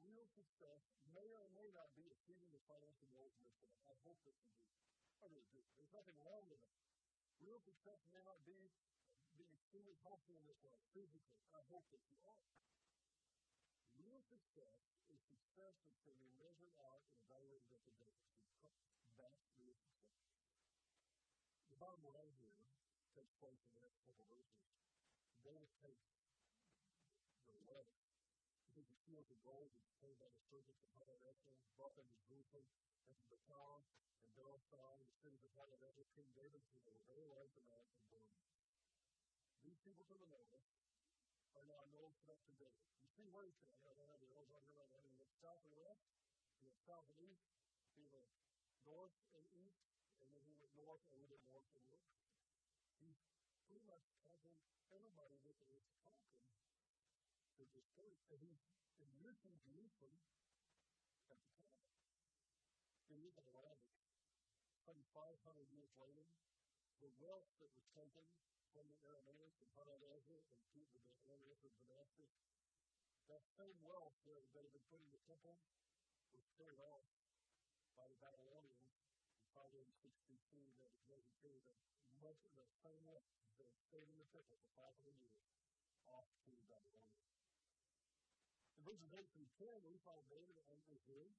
real 0.00 0.24
success 0.32 0.88
may 1.12 1.28
or 1.36 1.52
may 1.52 1.68
not 1.76 1.92
be 1.92 2.08
achieving 2.08 2.48
the 2.48 2.64
financial 2.64 3.04
goals 3.12 3.36
this 3.44 3.52
life. 3.60 3.76
I 3.84 3.94
hope 4.08 4.24
that 4.24 4.34
you 4.40 4.48
do. 4.56 4.64
I 5.20 5.28
really 5.28 5.52
do. 5.52 5.60
There's 5.76 5.92
nothing 5.92 6.16
wrong 6.24 6.48
with 6.48 6.64
it. 6.64 6.72
Real 7.44 7.60
success 7.60 8.00
may 8.08 8.24
not 8.24 8.40
be 8.48 8.72
being 9.36 9.52
extremely 9.52 10.00
healthy 10.00 10.32
in 10.32 10.44
this 10.48 10.60
life, 10.64 10.80
physically. 10.96 11.44
I 11.52 11.60
hope 11.68 11.84
that 11.92 12.00
you 12.08 12.16
are. 12.24 12.40
Real 14.10 14.26
success 14.26 14.74
is 15.06 15.22
success 15.22 15.78
that 15.86 15.94
can 16.02 16.18
be 16.18 16.26
measured 16.42 16.74
out 16.82 16.98
and 17.06 17.14
evaluated 17.30 17.70
at 17.70 17.78
the 17.86 17.94
day. 17.94 18.18
That's 19.14 19.38
real 19.54 19.78
success. 19.78 20.34
The 21.70 21.78
bottom 21.78 22.02
line 22.10 22.34
here 22.42 22.58
takes 23.14 23.30
place 23.38 23.62
in 23.62 23.70
the 23.78 23.86
next 23.86 24.02
couple 24.02 24.26
of 24.26 24.34
verses. 24.34 24.66
David 25.46 25.70
takes 25.78 26.10
the 27.46 27.54
wealth 27.70 27.94
because 28.66 28.90
he 28.90 28.98
feels 29.06 29.30
the 29.30 29.38
gold 29.46 29.70
is 29.78 29.86
paid 30.02 30.18
by 30.18 30.26
the 30.26 30.42
servants 30.50 30.82
of 30.82 30.90
Hadassah, 30.98 31.54
brought 31.78 31.94
them 31.94 32.10
to 32.10 32.18
Jerusalem, 32.26 32.66
and 33.06 33.14
to 33.14 33.26
the 33.30 33.38
town, 33.46 33.86
and 34.26 34.34
Belisai, 34.34 35.06
the 35.06 35.14
cities 35.22 35.46
of 35.46 35.54
Hadassah, 35.54 36.02
King 36.18 36.26
David, 36.34 36.66
who 36.74 36.82
were 36.82 36.98
very 37.06 37.30
large 37.30 37.54
amount 37.62 37.86
and 37.94 38.02
burned. 38.10 38.42
These 39.62 39.78
people 39.86 40.02
to 40.10 40.18
the 40.18 40.26
north 40.34 40.50
are 41.60 41.68
now 41.68 41.84
known 41.92 42.08
for 42.16 42.24
that 42.32 42.40
today. 42.48 42.72
You 43.04 43.12
see 43.12 43.28
where 43.28 43.44
he's 43.44 43.60
at. 43.68 43.76
I 43.84 43.92
don't 43.92 44.08
have 44.08 44.24
the 44.24 44.32
arrows 44.32 44.48
on 44.48 44.64
here 44.64 44.80
right 44.80 44.88
now. 44.96 45.04
You 45.12 45.20
have 45.20 45.28
south 45.44 45.60
and 45.68 45.76
west, 45.76 46.08
you 46.56 46.72
have 46.72 46.80
south 46.88 47.04
and 47.12 47.20
east, 47.20 47.52
you 48.00 48.08
have 48.16 48.32
north 48.88 49.12
and 49.36 49.44
east, 49.52 49.84
and 50.24 50.32
then 50.32 50.40
he 50.48 50.56
went 50.56 50.72
north 50.80 51.04
and 51.12 51.20
little 51.20 51.36
bit 51.36 51.44
north 51.44 51.68
and 51.76 51.84
west. 51.92 52.16
He's 52.96 53.20
pretty 53.68 53.84
much 53.84 54.00
having 54.24 54.56
everybody 54.88 55.36
that 55.44 55.60
is 55.68 55.84
talking 56.00 56.32
to 57.60 57.68
this 57.76 57.84
church, 57.92 58.24
and 58.32 58.40
he's 58.40 58.64
enriching 58.96 59.52
Jerusalem 59.60 60.16
at 61.28 61.36
the 61.44 61.52
time. 61.60 61.76
And 63.12 63.20
look 63.20 63.36
the 63.36 63.52
language. 63.52 64.00
Some 64.88 64.96
500 65.12 65.44
years 65.76 65.92
later, 66.00 66.24
the 67.04 67.12
wealth 67.20 67.52
that 67.60 67.68
was 67.76 67.84
taken 67.92 68.24
from 68.70 68.86
the 68.86 68.98
Arameans 69.02 69.58
and 69.58 69.70
Hadassah 69.74 70.22
and 70.30 70.62
people 70.70 71.02
in 71.02 71.10
the 71.10 71.26
areas 71.26 71.58
of 71.66 71.74
Damascus, 71.82 72.30
that 73.26 73.42
same 73.58 73.74
wealth 73.82 74.14
that, 74.26 74.38
had 74.54 74.70
been 74.70 74.86
put 74.90 75.02
in 75.02 75.10
the 75.10 75.22
temple 75.26 75.58
was 76.30 76.46
carried 76.54 76.78
off 76.78 77.02
by 77.98 78.06
the 78.06 78.18
Babylonians 78.22 78.86
in 79.34 79.42
562 79.58 80.38
that 80.78 80.94
was 81.10 81.26
sure 81.42 81.58
that 81.66 81.78
much 82.22 82.38
of 82.46 82.54
the 82.54 82.66
same 82.86 83.02
wealth 83.02 83.26
that 83.58 83.74
stayed 83.90 84.06
in 84.06 84.16
the 84.18 84.28
temple 84.30 84.54
for 84.54 84.70
500 84.78 85.18
years 85.18 85.42
off 86.06 86.30
to 86.46 86.50
the 86.54 86.66
Babylonians. 86.70 87.26
In 88.78 88.82
verses 88.86 89.10
8 89.10 89.26
through 89.34 89.50
10, 89.58 89.90
we 89.90 89.98
find 90.06 90.22
David 90.30 90.54
and 90.70 90.78
Israel 90.94 91.30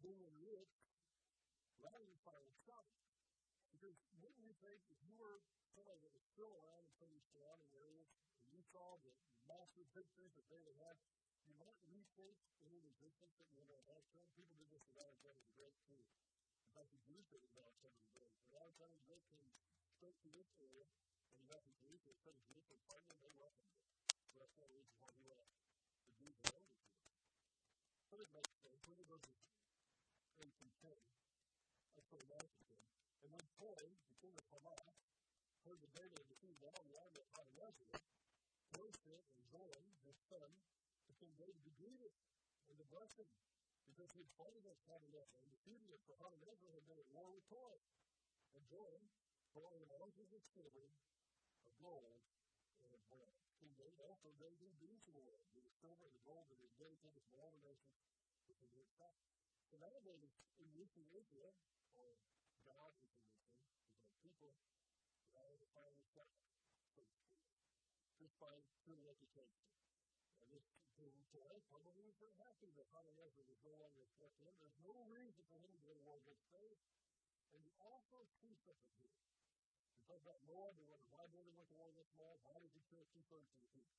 being 0.00 0.32
rich 0.40 0.72
rather 1.84 2.04
than 2.08 2.20
finding 2.24 2.56
trouble. 2.64 2.96
Because 3.76 3.96
wouldn't 4.20 4.40
you 4.40 4.56
think 4.64 4.80
if 4.88 5.00
you 5.04 5.16
were 5.20 5.40
somebody 5.74 6.00
that 6.02 6.12
was 6.14 6.24
still 6.26 6.50
around 6.60 6.82
in 6.86 6.92
some 6.98 7.08
of 7.08 7.14
these 7.14 7.28
surrounding 7.30 7.70
areas 7.74 8.08
and 8.46 8.50
you 8.54 8.62
saw 8.74 8.98
the 9.06 9.12
massive 9.46 9.86
victories 9.94 10.34
that 10.34 10.46
they 10.50 10.62
had, 10.82 10.96
you 11.46 11.54
might 11.58 11.74
rethink 11.86 12.38
any 12.62 12.78
resistance 12.82 13.34
that 13.38 13.48
you 13.54 13.62
might 13.66 13.86
have 13.90 14.02
to 14.10 14.12
them? 14.18 14.26
People 14.34 14.54
did 14.58 14.70
this 14.70 14.82
with 14.86 14.98
Alexander 14.98 15.42
the 15.42 15.54
Great 15.54 15.76
too. 15.86 15.98
In 16.00 16.70
fact, 16.74 16.90
the 16.94 17.02
Jews 17.06 17.26
did 17.30 17.42
it 17.42 17.50
with 17.50 17.58
Alexander 17.58 17.98
the 18.02 18.12
Great. 18.14 18.34
When 18.46 18.54
Alexander 18.58 18.94
the 18.94 19.06
Great 19.06 19.24
came 19.30 19.50
straight 19.94 20.18
to 20.22 20.30
this 20.30 20.50
area, 20.58 20.86
and 21.34 21.38
he 21.38 21.46
got 21.50 21.62
to 21.66 21.72
Jerusalem, 21.78 22.14
instead 22.18 22.34
of 22.34 22.42
Jerusalem 22.46 22.80
fighting, 22.86 23.14
they 23.22 23.34
welcomed 23.38 23.70
him. 23.74 23.86
So 24.30 24.36
that's 24.42 24.56
one 24.58 24.70
reason 24.74 24.94
why 24.98 25.10
he 25.14 25.22
left. 25.26 25.50
The 26.06 26.14
Jews 26.18 26.36
were 26.46 26.54
over 26.56 26.74
to 26.74 26.86
him. 26.86 27.06
But 28.10 28.18
it 28.22 28.30
makes 28.34 28.54
sense. 28.62 28.80
He 28.86 28.94
goes 29.06 29.22
to 29.26 29.34
8 30.40 30.50
and 30.50 30.72
10, 30.80 30.94
that's 31.98 32.08
what 32.08 32.20
he 32.22 32.28
likes 32.32 32.56
him. 32.62 32.78
And 33.20 33.30
when 33.36 33.44
Paul, 33.60 33.76
the 33.76 34.16
king 34.24 34.32
of 34.38 34.44
Hamath, 34.48 34.79
heard 35.70 35.86
the 35.86 35.94
David 36.02 36.18
had 36.18 36.26
defeated 36.26 36.58
all 36.66 36.82
the 36.82 36.98
army 36.98 37.22
of 37.22 37.30
Hadassah, 37.30 37.94
Paul 38.74 38.90
sent 39.06 39.22
and 39.22 39.46
Joram, 39.54 39.86
his 40.02 40.18
son, 40.26 40.50
to 41.06 41.12
send 41.14 41.30
David 41.38 41.62
to 41.62 41.70
greet 41.78 41.94
him 42.02 42.10
and 42.66 42.74
to 42.74 42.86
bless 42.90 43.14
him, 43.14 43.30
because 43.86 44.10
he 44.10 44.26
had 44.26 44.30
fought 44.34 44.50
against 44.58 44.82
Hadassah 44.90 45.38
and 45.38 45.46
defeated 45.54 45.94
it, 45.94 46.02
for 46.10 46.18
Hadassah 46.18 46.74
had 46.74 46.82
been 46.90 46.98
at 46.98 47.06
war 47.14 47.30
with 47.30 47.46
Paul. 47.46 47.78
And 48.58 48.66
brought 48.66 48.98
him 48.98 49.86
ounces 50.02 50.34
of 50.34 50.42
silver, 50.50 50.90
of 51.62 51.72
gold, 51.78 52.18
and 52.82 52.90
of 52.90 53.02
bronze. 53.06 53.46
King 53.62 53.70
David 53.78 54.02
also 54.02 54.34
gave 54.42 54.58
him 54.58 54.74
these 54.82 55.06
awards, 55.06 55.54
the 55.54 55.70
silver 55.78 56.02
and 56.02 56.14
the 56.18 56.26
gold 56.26 56.50
that 56.50 56.58
had 56.58 56.74
dedicated 56.82 57.22
to 57.30 57.34
all 57.38 57.54
the 57.54 57.62
nations, 57.62 57.94
which 58.50 58.58
he 58.58 58.66
had 58.74 58.90
So 59.70 59.78
now 59.78 59.94
David 60.02 60.26
is 60.26 60.34
enriching 60.58 61.06
Israel, 61.14 61.54
or 61.94 62.18
God 62.66 62.90
is 63.06 63.14
enriching, 63.22 63.54
because 64.18 64.18
people 64.18 64.50
rather 64.50 64.74
than 64.74 64.79
so 66.12 66.20
to 66.20 66.36
speak, 66.92 67.10
just 68.20 68.36
by 68.36 68.54
pure 68.84 69.00
reputation. 69.00 69.64
And 70.44 70.52
this 70.52 70.66
today 71.30 71.62
probably 71.70 72.12
very 72.20 72.36
happy 72.36 72.68
that 72.76 72.84
Hadassah 72.92 73.46
was 73.48 73.56
no 73.64 73.72
longer 73.80 74.04
accepting 74.04 74.44
him. 74.44 74.54
There's 74.60 74.76
no 74.84 74.92
reason 75.08 75.40
for 75.48 75.56
him 75.56 75.72
to 75.72 75.80
go 75.80 75.96
war 76.04 76.20
against 76.20 76.44
faith. 76.52 76.76
And 77.56 77.64
you 77.64 77.72
also 77.80 78.20
see 78.42 78.52
something 78.66 78.92
here. 79.00 79.16
We 79.96 80.04
talk 80.04 80.20
about 80.20 80.44
Moab 80.44 80.76
and 80.76 80.84
wonder 80.90 81.08
why 81.08 81.24
David 81.32 81.56
went 81.56 81.72
to 81.72 81.76
war 81.80 81.88
against 81.88 82.12
Moab. 82.20 82.36
Why 82.44 82.60
did 82.60 82.68
he 82.76 82.82
kill 82.92 83.08
two 83.08 83.24
thirds 83.32 83.48
the 83.56 83.64
people? 83.72 83.96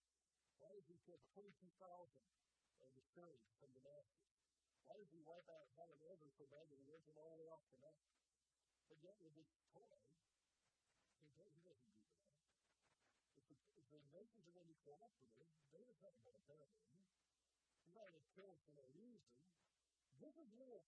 Why 0.62 0.70
did 0.78 0.86
he 0.86 0.96
kill 1.02 1.18
22,000 1.34 1.82
of 2.86 2.90
the 2.94 3.04
Syrians 3.16 3.50
from 3.58 3.74
Damascus? 3.74 4.30
Why 4.86 5.00
did 5.02 5.10
he 5.10 5.20
wipe 5.26 5.50
out 5.50 5.72
Hadassah 5.80 6.30
so 6.38 6.46
bad 6.52 6.68
that 6.70 6.78
he 6.78 6.86
went 6.86 7.08
all 7.18 7.34
the 7.34 7.42
way 7.42 7.50
off 7.50 7.66
to 7.66 7.72
Damascus? 7.74 8.22
But 8.86 9.00
yet, 9.02 9.16
with 9.24 9.34
this 9.34 9.50
Toi, 9.72 9.98
he 11.18 11.32
doesn't 11.34 11.64
do 11.64 11.74
that. 11.74 11.96
If 13.40 13.44
the, 13.48 13.58
if 13.82 13.86
the 13.90 14.02
nations 14.22 14.46
are 14.46 14.54
going 14.54 14.70
to 14.70 14.74
be 14.78 14.78
cooperative, 14.86 15.50
going 16.22 16.38
to 16.38 16.46
tell 16.46 16.62
them. 16.62 16.70
He's 17.82 17.98
not 17.98 18.06
going 18.06 18.22
to 18.22 18.30
kill 18.38 18.54
for 18.62 18.72
no 18.78 18.86
reason. 18.94 19.34
This 20.22 20.38
is 20.38 20.46
war. 20.54 20.86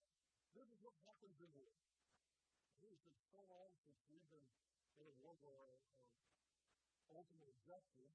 This 0.54 0.70
is 0.70 0.78
what 0.86 0.94
happens 1.10 1.34
in 1.42 1.50
war. 1.58 1.74
It 2.86 2.94
has 2.94 3.02
been 3.02 3.18
so 3.34 3.42
long 3.50 3.74
since 3.82 3.98
we've 4.06 4.30
been 4.30 4.46
in 5.02 5.06
a 5.10 5.16
war 5.26 5.34
where 5.42 5.58
our, 5.58 5.82
our 5.98 7.18
ultimate 7.18 7.50
objective 7.50 8.14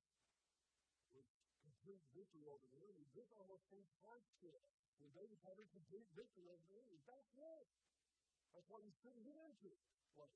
was 1.11 1.27
complete 1.67 1.99
victory 2.15 2.47
over 2.47 2.63
the 2.71 2.79
enemy. 2.87 3.03
This 3.19 3.27
almost 3.35 3.67
seems 3.67 3.91
hardship. 4.07 4.63
When 5.03 5.11
David's 5.19 5.43
having 5.43 5.67
complete 5.75 6.07
victory 6.15 6.47
over 6.47 6.63
the 6.71 6.79
enemy, 6.79 7.03
that's 7.11 7.27
war. 7.35 7.67
That's 8.55 8.71
why 8.71 8.87
he's 8.87 8.95
putting 9.03 9.27
it 9.27 9.35
into. 9.35 9.75
Like, 10.15 10.31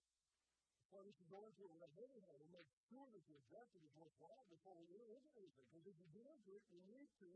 why 0.93 1.01
we 1.01 1.13
should 1.17 1.33
go 1.33 1.41
into 1.49 1.65
it 1.65 1.73
like 1.81 1.97
anyhow. 1.97 2.37
We'll 2.37 2.53
make 2.53 2.69
sure 2.93 3.09
that 3.09 3.25
the 3.25 3.37
objective 3.41 3.81
is 3.81 3.93
worthwhile 3.97 4.45
before 4.53 4.77
we 4.77 4.85
enter 4.93 5.09
into 5.09 5.41
anything. 5.41 5.65
Because 5.73 5.89
if 5.89 5.97
you 5.97 6.09
get 6.13 6.29
into 6.29 6.53
it, 6.53 6.63
you 6.69 6.85
need 6.85 7.09
to. 7.25 7.33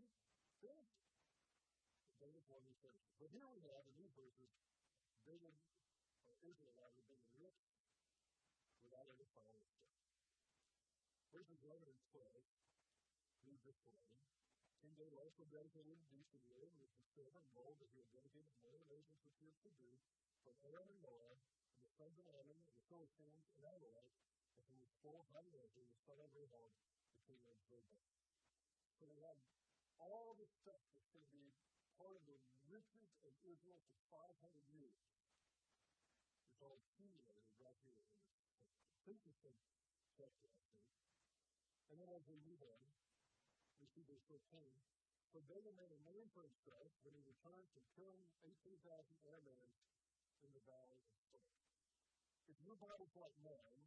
David's 2.20 2.48
one 2.48 2.64
who 2.64 2.74
finishes. 2.80 3.12
But 3.16 3.32
here 3.32 3.48
we 3.48 3.60
have 3.70 3.84
in 3.88 3.94
these 3.96 4.12
verses, 4.16 4.50
David, 5.24 5.56
or 6.28 6.36
Israel 6.44 6.74
rather, 6.76 7.00
being 7.08 7.28
rich 7.40 7.60
without 8.84 9.08
any 9.08 9.24
step. 9.24 9.52
Verses 11.32 11.60
11 11.60 11.86
and 11.86 12.00
12 12.12 12.44
read 13.46 13.60
this 13.62 13.80
way. 13.84 14.00
King 14.80 14.92
David 14.96 15.16
also 15.20 15.44
dedicated 15.52 15.96
these 16.08 16.26
to 16.32 16.40
the 16.40 16.50
Lord 16.56 16.72
with 16.80 16.92
the 16.96 17.04
silver 17.14 17.40
and 17.40 17.52
gold 17.52 17.76
that 17.78 17.88
he 17.92 18.00
had 18.00 18.10
dedicated 18.10 18.48
to 18.48 18.68
the 18.74 18.84
nations 18.90 19.20
which 19.22 19.36
he 19.38 19.46
had 19.46 19.56
subdued, 19.60 20.00
from 20.42 20.56
Aram 20.66 20.88
and 20.88 21.00
Moab, 21.04 21.38
and 21.76 21.80
the 21.84 21.92
sons 21.94 22.16
of 22.16 22.26
Ammon, 22.32 22.58
the 22.86 22.94
Philistines, 22.94 23.42
and 23.58 23.66
Amalek, 23.66 24.14
and 24.54 24.62
from 24.62 24.78
the 24.78 24.86
full 25.02 25.26
Hadassah, 25.34 25.82
the 25.90 25.98
son 26.06 26.22
of 26.22 26.30
Rehob, 26.30 26.70
the 27.10 27.18
king 27.26 27.42
of 27.50 27.58
So 27.66 29.10
we 29.10 29.18
have 29.26 29.34
all 29.98 30.38
the 30.38 30.46
stuff 30.62 30.78
that's 30.94 31.10
going 31.10 31.26
to 31.26 31.34
be 31.34 31.50
part 31.98 32.14
of 32.14 32.22
the 32.30 32.38
riches 32.70 33.10
of 33.26 33.34
Israel 33.42 33.82
for 33.90 33.98
500 34.38 34.70
years. 34.70 35.02
It's 36.46 36.62
all 36.62 36.78
accumulated 36.78 37.50
right 37.58 37.74
here 37.82 38.06
in 38.06 38.14
this 39.10 39.18
interesting 39.18 39.58
chapter, 40.14 40.46
I 40.46 40.62
think. 40.70 40.86
And 41.90 41.98
then 41.98 42.10
as 42.14 42.22
we 42.30 42.38
move 42.46 42.62
on, 42.62 42.86
we 43.82 43.90
see 43.90 44.06
verse 44.06 44.22
13. 44.30 44.62
So 45.34 45.42
David 45.50 45.74
made 45.74 45.90
a 45.90 46.00
name 46.06 46.30
for 46.30 46.46
himself 46.46 46.94
when 47.02 47.18
he 47.18 47.22
returned 47.26 47.66
from 47.74 47.82
killing 47.98 48.22
18,000 48.46 48.78
Ammonites 49.26 49.82
in 50.46 50.54
the 50.54 50.62
valley 50.70 51.02
of. 51.02 51.15
If 52.46 52.58
your 52.62 52.78
Bible's 52.78 53.14
like 53.18 53.34
mine, 53.42 53.86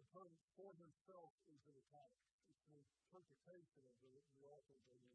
the 0.00 0.04
term 0.12 0.32
for 0.56 0.72
himself 0.80 1.36
is 1.52 1.60
in 1.68 1.76
italics. 1.76 2.32
It's 2.48 2.64
an 2.64 2.76
interpretation 3.04 3.84
of 3.84 3.96
the, 4.00 4.12
the 4.40 4.48
author's 4.48 4.84
own 4.88 5.08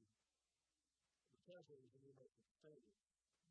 the 1.33 1.41
translators 1.49 1.89
of 1.89 1.93
the 1.97 2.01
New 2.05 2.13
American 2.13 2.45
Standard. 2.61 2.95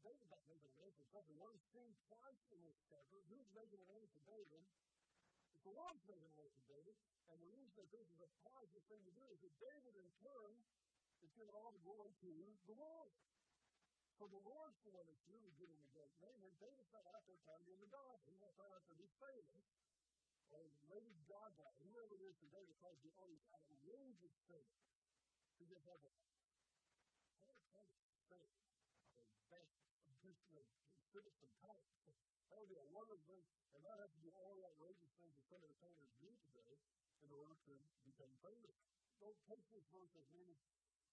David 0.03 0.27
not 0.31 0.43
making 0.51 0.71
a 0.71 0.79
name 0.83 0.95
for 0.95 1.03
himself. 1.07 1.25
We 1.31 1.39
seen 1.75 1.91
twice 2.11 2.43
in 2.51 2.61
this 2.67 2.79
chapter. 2.91 3.19
Who's 3.31 3.51
making 3.55 3.79
a 3.83 3.89
name 3.91 4.07
for 4.11 4.23
David? 4.27 4.63
It's 5.55 5.63
the 5.63 5.75
Lord's 5.75 6.03
making 6.07 6.27
a 6.27 6.37
name 6.39 6.53
for 6.55 6.67
David. 6.67 6.95
And 7.31 7.37
the 7.39 7.51
reason 7.55 7.75
that 7.79 7.91
this 7.95 8.07
is 8.11 8.19
a 8.19 8.31
positive 8.47 8.83
thing 8.91 9.03
to 9.07 9.13
do 9.15 9.25
is 9.31 9.39
that 9.47 9.55
David, 9.63 9.95
in 9.95 10.11
turn, 10.23 10.53
is 11.23 11.31
giving 11.39 11.55
all 11.55 11.71
the 11.71 11.83
glory 11.87 12.11
to 12.23 12.33
the 12.67 12.77
Lord. 12.79 13.11
So 14.23 14.31
the 14.31 14.47
Lord's 14.47 14.79
the 14.87 14.95
one 14.95 15.03
that's 15.11 15.27
really 15.35 15.51
giving 15.59 15.75
the 15.83 15.91
great 15.99 16.15
name. 16.23 16.39
And 16.47 16.55
out 17.11 17.27
there 17.27 17.35
trying 17.43 17.59
to 17.59 17.67
be 17.67 17.75
in 17.75 17.83
the 17.83 17.91
God. 17.91 18.23
He's 18.23 18.39
not 18.39 18.55
trying 18.55 18.71
to 18.71 18.95
be 18.95 19.11
famous. 19.19 19.67
Or 20.55 20.63
Lady 20.95 21.19
Gaga, 21.27 21.67
whoever 21.83 22.15
it 22.15 22.31
is 22.31 22.39
today 22.39 22.63
that 22.63 22.79
to 22.79 23.03
do 23.03 23.11
all 23.19 23.27
these 23.27 23.43
outrageous 23.51 24.39
things. 24.47 24.79
He 25.59 25.67
just 25.67 25.83
has 25.91 25.99
a 26.07 26.13
kind 27.35 27.51
of 27.51 27.59
faith. 28.31 28.55
A 29.19 29.27
best 29.51 29.75
just 30.23 30.39
you 30.55 30.55
know, 30.55 30.71
civics 31.11 31.43
and 31.43 31.51
talent. 31.59 31.91
That 32.55 32.63
would 32.63 32.71
be 32.71 32.79
a 32.79 32.87
wonderful 32.95 33.27
thing, 33.27 33.43
and 33.75 33.83
not 33.83 33.99
have 33.99 34.15
to 34.15 34.23
do 34.23 34.31
all 34.39 34.55
the 34.55 34.71
outrageous 34.71 35.11
things 35.19 35.35
that 35.35 35.51
some 35.51 35.67
entertainers 35.67 36.15
do 36.23 36.31
today 36.47 36.79
in 37.27 37.31
order 37.35 37.59
to 37.59 37.75
become 38.07 38.31
famous. 38.39 38.79
Don't 39.19 39.35
take 39.51 39.67
this 39.75 39.83
verse 39.91 40.15
as 40.15 40.31
meaning 40.31 40.63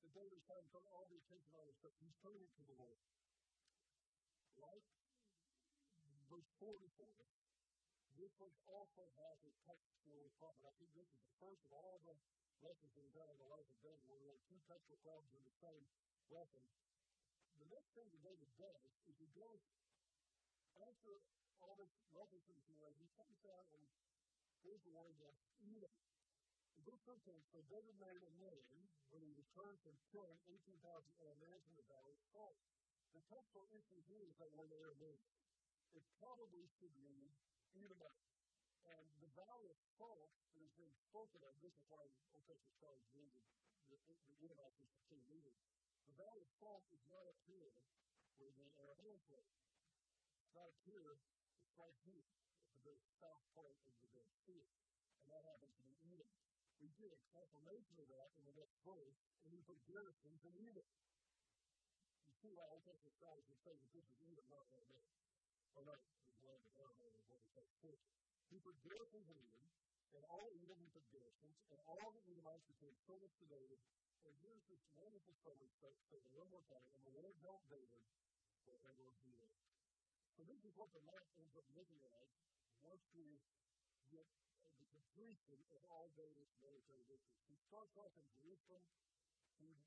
that 0.04 0.12
David's 0.16 0.46
trying 0.48 0.64
to 0.64 0.72
turn 0.72 0.86
all 0.96 1.06
the 1.12 1.20
attention 1.20 1.52
on 1.56 1.66
himself. 1.68 1.94
He's 2.00 2.16
turning 2.24 2.48
to 2.48 2.62
the 2.64 2.76
Lord. 2.80 3.00
Right? 4.56 4.86
Verse 6.32 6.50
44. 6.60 6.88
This 8.20 8.36
verse 8.36 8.60
also 8.68 9.08
has 9.16 9.38
a 9.48 9.52
textual 9.64 10.28
problem. 10.44 10.68
I 10.68 10.76
think 10.76 10.92
this 10.92 11.08
is 11.08 11.24
the 11.24 11.36
first 11.40 11.64
of 11.68 11.72
all 11.72 12.04
the 12.04 12.16
lessons 12.60 12.92
that 12.92 13.00
we've 13.00 13.16
done 13.16 13.32
in 13.32 13.40
the 13.40 13.48
life 13.48 13.68
of 13.72 13.80
David, 13.80 14.04
where 14.12 14.20
we 14.20 14.28
have 14.28 14.44
two 14.52 14.60
textual 14.68 15.00
problems 15.08 15.32
in 15.32 15.44
the 15.48 15.56
same 15.64 15.84
lesson. 16.28 16.64
The 17.64 17.68
next 17.72 17.96
thing 17.96 18.08
that 18.12 18.24
David 18.24 18.52
does 18.60 18.82
is 19.08 19.16
he 19.20 19.32
goes 19.36 19.64
after 20.84 21.24
all 21.64 21.76
this 21.80 21.92
references 22.12 22.60
here, 22.72 22.92
he 23.00 23.08
comes 23.16 23.40
out 23.48 23.68
and 23.72 23.84
gives 24.64 24.84
the 24.84 24.96
word 24.96 25.16
that 25.20 25.36
Edom. 25.64 25.96
In 26.76 26.82
verse 26.88 27.04
13, 27.08 27.36
so 27.52 27.60
David 27.68 27.96
made 28.00 28.20
a 28.24 28.34
name 28.40 28.89
when 29.10 29.26
he 29.26 29.34
returned 29.34 29.82
from 29.82 29.98
killing 30.14 30.38
18,000 30.46 30.78
Ammonites 31.26 31.66
in 31.66 31.76
the 31.78 31.88
valley 31.90 32.14
of 32.14 32.22
Salt. 32.30 32.58
The 33.18 33.26
textual 33.26 33.66
issue 33.74 34.02
here 34.06 34.22
is 34.30 34.38
that 34.38 34.54
are 34.54 34.96
named, 35.02 35.26
it 35.98 36.06
probably 36.22 36.70
should 36.78 36.94
mean 37.02 37.34
Edomite. 37.74 38.26
And 38.86 39.06
the 39.22 39.30
valley 39.34 39.70
of 39.70 39.78
Salt 39.98 40.30
that 40.54 40.62
has 40.62 40.74
been 40.78 40.94
spoken 41.10 41.42
of, 41.46 41.54
this 41.62 41.74
is 41.74 41.86
why 41.90 42.06
Old 42.06 42.46
Testament 42.46 42.74
scholars 42.78 43.06
believe 43.14 43.34
the, 43.34 43.46
Edomites 44.46 44.80
is 44.80 44.90
the 44.94 45.04
king 45.10 45.24
leader. 45.28 45.54
The 46.08 46.16
valley 46.16 46.46
of 46.46 46.52
Salt 46.62 46.86
is 46.94 47.02
not 47.10 47.26
up 47.26 47.38
here 47.50 47.74
where 48.38 48.54
the 48.56 48.70
Arameans 48.80 49.26
live. 49.28 49.50
It's 50.40 50.54
not 50.56 50.70
up 50.70 50.80
here, 50.86 51.18
it's 51.60 51.76
right 51.76 51.98
here 52.08 52.24
at 52.64 52.70
the 52.72 52.82
very 52.86 53.04
south 53.20 53.44
part 53.58 53.76
of 53.84 53.94
the 54.00 54.10
Dead 54.16 54.30
Sea. 54.48 54.64
And 55.26 55.28
that 55.34 55.44
happens 55.44 55.76
to 55.76 55.89
We 56.80 56.88
get 56.96 57.12
a 57.12 57.20
confirmation 57.36 57.96
of 58.00 58.08
that 58.08 58.30
in 58.40 58.44
the 58.48 58.56
next 58.56 58.80
verse, 58.88 59.20
and 59.44 59.52
we 59.52 59.60
put 59.68 59.80
garrisons 59.88 60.40
in 60.48 60.54
Edom. 60.64 60.88
You 62.28 62.34
see 62.40 62.52
why 62.56 62.66
Old 62.72 62.84
Testament 62.88 63.16
scholars 63.20 63.44
would 63.52 63.62
say 63.64 63.76
that 63.76 63.92
this 63.92 64.08
is 64.08 64.20
Edom, 64.32 64.48
not 64.48 64.66
Aramea. 64.72 65.04
Or 65.76 65.84
not, 65.84 66.00
the 66.40 66.48
land 66.48 66.64
of 66.64 66.74
Aramea 66.80 67.12
is 67.20 67.28
what 67.28 67.44
it 67.44 67.76
says. 67.84 68.00
He 68.48 68.58
put 68.64 68.80
garrisons 68.82 69.28
in 69.28 69.38
Edom, 69.38 69.68
and 70.16 70.24
all 70.32 70.48
Edom 70.56 70.80
he 70.80 70.88
put 70.90 71.04
garrisons, 71.12 71.60
and 71.70 71.80
all 71.84 72.10
the 72.16 72.24
Edomites 72.32 72.66
became 72.72 72.96
servants 73.04 73.36
to 73.44 73.46
David, 73.52 73.80
and 74.26 74.34
here's 74.44 74.64
this 74.68 74.84
wonderful 75.00 75.36
story 75.40 75.68
statement 75.80 76.36
one 76.36 76.50
more 76.52 76.64
time. 76.68 76.90
And 76.96 77.02
the 77.08 77.16
Lord 77.16 77.36
helped 77.44 77.68
David 77.72 78.04
wherever 78.68 79.06
he 79.24 79.32
was. 79.40 79.56
So 80.36 80.44
this 80.44 80.60
is 80.64 80.72
what 80.76 80.92
the 80.96 81.04
map 81.08 81.28
ends 81.40 81.56
up 81.56 81.68
looking 81.76 82.00
like 82.04 82.32
once 82.84 83.04
we 83.16 83.40
get 84.12 84.28
completion 85.20 85.60
of 85.76 85.84
all 85.92 86.08
David's 86.16 86.56
military 86.64 87.04
victories. 87.12 87.44
He 87.52 87.60
starts 87.68 87.92
off 88.00 88.16
in 88.16 88.24
Jerusalem. 88.40 88.80
He 89.60 89.84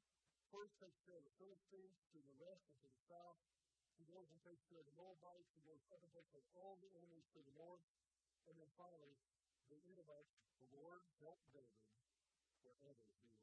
first 0.52 0.76
takes 0.76 1.00
care 1.08 1.16
of 1.16 1.24
the 1.24 1.32
Philistines 1.40 1.96
to 2.12 2.20
the 2.20 2.36
west 2.36 2.68
and 2.68 2.76
to 2.84 2.88
the 2.92 3.00
south. 3.08 3.40
He 3.96 4.04
goes 4.12 4.28
and 4.28 4.36
takes 4.44 4.60
care 4.68 4.84
of 4.84 4.88
the 4.92 4.92
Moabites. 5.00 5.48
He 5.56 5.64
goes 5.64 5.80
up 5.88 6.04
and 6.04 6.12
takes 6.12 6.28
care 6.28 6.44
of 6.44 6.52
all 6.60 6.76
the 6.84 6.92
enemies 6.92 7.24
to 7.32 7.40
the 7.40 7.56
north. 7.56 7.80
And 8.44 8.60
then 8.60 8.68
finally, 8.76 9.16
the 9.72 9.80
Edomites, 9.88 10.36
the 10.60 10.68
Lord 10.76 11.00
helped 11.24 11.48
David 11.56 11.80
wherever 12.60 13.00
he 13.08 13.24
was 13.24 13.40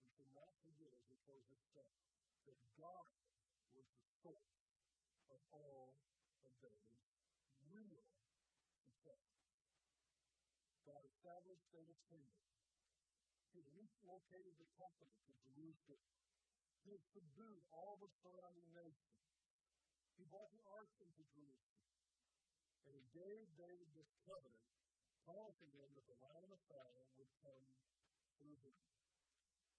we 0.00 0.08
cannot 0.16 0.56
forget 0.64 0.88
as 0.96 1.04
we 1.12 1.20
close 1.28 1.44
this 1.52 1.60
stuff 1.68 1.92
that 2.48 2.56
God 2.80 3.12
was 3.76 3.84
the 3.92 4.08
source 4.24 4.56
of 5.28 5.36
all 5.52 5.92
of 6.48 6.52
David's 6.64 7.04
real 7.68 8.08
success. 8.80 9.36
God 10.86 11.02
established 11.26 11.66
David's 11.74 12.06
kingdom. 12.06 12.38
He 13.50 13.58
relocated 13.74 14.54
the 14.62 14.70
temple 14.78 15.10
to 15.26 15.34
Jerusalem. 15.42 16.06
He 16.86 16.94
subdued 17.10 17.66
all 17.74 17.98
the 17.98 18.06
surrounding 18.22 18.70
nations. 18.70 19.18
He 20.14 20.22
brought 20.30 20.54
the 20.54 20.62
ark 20.70 20.86
into 21.02 21.26
Jerusalem. 21.34 21.82
And 22.86 22.94
he 22.94 23.02
gave 23.10 23.42
David 23.58 23.90
this 23.98 24.06
covenant, 24.22 24.70
promising 25.26 25.74
him 25.74 25.90
that 25.98 26.06
the 26.06 26.14
line 26.22 26.46
of 26.46 26.50
Messiah 26.54 27.02
would 27.18 27.32
come 27.42 27.66
through 28.38 28.62
him 28.62 28.78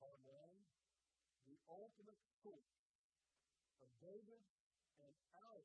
are 0.03 0.19
now 0.27 0.51
the 1.47 1.55
ultimate 1.71 2.19
source 2.43 2.75
of 3.79 3.87
David 4.03 4.43
and 4.99 5.15
our 5.47 5.63